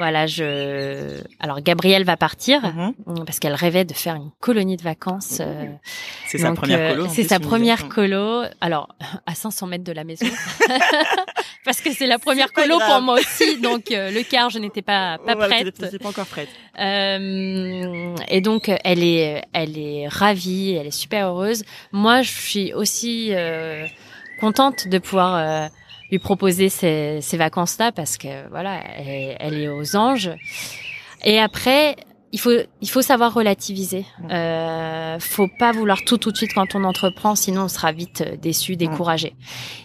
[0.00, 1.20] voilà, je.
[1.40, 3.24] Alors Gabrielle va partir mm-hmm.
[3.26, 5.42] parce qu'elle rêvait de faire une colonie de vacances.
[6.26, 7.06] c'est sa première colo.
[7.10, 8.44] C'est sa première colo.
[8.62, 8.88] Alors
[9.26, 10.24] à 500 mètres de la maison.
[11.66, 13.60] parce que c'est la première colo pour moi aussi.
[13.60, 15.98] Donc euh, le quart, je n'étais pas pas prête.
[15.98, 16.48] pas encore prête.
[16.78, 21.62] Euh, et donc elle est elle est ravie, elle est super heureuse.
[21.92, 23.86] Moi, je suis aussi euh,
[24.40, 25.68] contente de pouvoir euh,
[26.10, 30.30] lui proposer ces, ces vacances-là parce que voilà, elle, elle, est aux anges.
[31.24, 31.96] Et après,
[32.32, 34.04] il faut il faut savoir relativiser.
[34.30, 38.22] Euh, faut pas vouloir tout tout de suite quand on entreprend, sinon on sera vite
[38.24, 39.34] euh, déçu, découragé.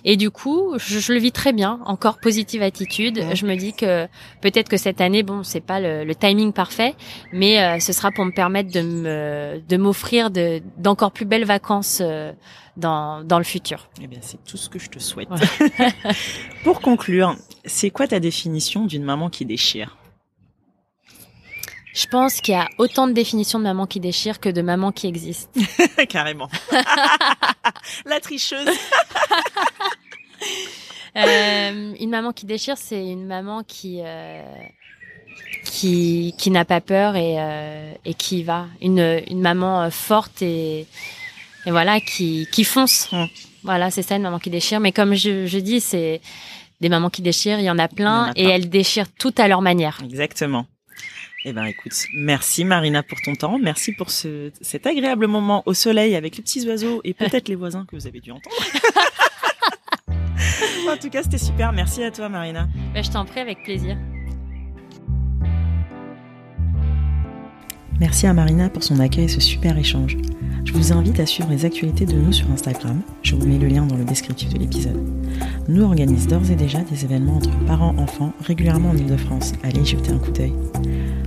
[0.04, 1.80] Et du coup, je, le vis très bien.
[1.86, 3.24] Encore positive attitude.
[3.34, 4.08] Je me dis que
[4.42, 6.94] peut-être que cette année, bon, c'est pas le, timing parfait,
[7.34, 11.46] mais euh, ce sera pour me permettre de me de m'offrir de d'encore plus belles
[11.46, 12.02] vacances.
[12.02, 12.32] Euh,
[12.78, 13.90] dans, dans le futur.
[14.02, 15.30] Eh bien, c'est tout ce que je te souhaite.
[16.64, 19.98] pour conclure, c'est quoi ta définition d'une maman qui déchire?
[21.96, 24.92] Je pense qu'il y a autant de définitions de maman qui déchire que de maman
[24.92, 25.50] qui existe.
[26.10, 26.50] Carrément.
[28.06, 28.68] La tricheuse.
[31.16, 34.44] Euh, une maman qui déchire, c'est une maman qui euh,
[35.64, 38.66] qui qui n'a pas peur et euh, et qui y va.
[38.82, 40.88] Une une maman forte et
[41.66, 43.12] et voilà qui qui fonce.
[43.12, 43.26] Mm.
[43.64, 44.80] Voilà, c'est ça une maman qui déchire.
[44.80, 46.22] Mais comme je, je dis, c'est
[46.82, 47.60] des mamans qui déchirent.
[47.60, 50.00] Il y en a plein en a et elles déchirent toutes à leur manière.
[50.04, 50.68] Exactement.
[51.48, 55.76] Eh ben écoute, merci Marina pour ton temps, merci pour ce, cet agréable moment au
[55.76, 58.56] soleil avec les petits oiseaux et peut-être les voisins que vous avez dû entendre.
[60.90, 61.72] en tout cas, c'était super.
[61.72, 62.68] Merci à toi Marina.
[62.96, 63.96] Ben, je t'en prie avec plaisir.
[68.00, 70.18] Merci à Marina pour son accueil et ce super échange.
[70.66, 73.00] Je vous invite à suivre les actualités de nous sur Instagram.
[73.22, 75.00] Je vous mets le lien dans le descriptif de l'épisode.
[75.68, 79.54] Nous organise d'ores et déjà des événements entre parents-enfants régulièrement en Ile-de-France.
[79.64, 80.54] Allez jeter un coup d'œil.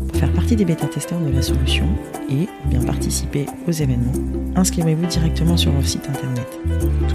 [0.08, 1.86] Pour faire partie des bêta-testeurs de la solution
[2.28, 4.10] et ou bien participer aux événements,
[4.56, 6.58] inscrivez-vous directement sur leur site internet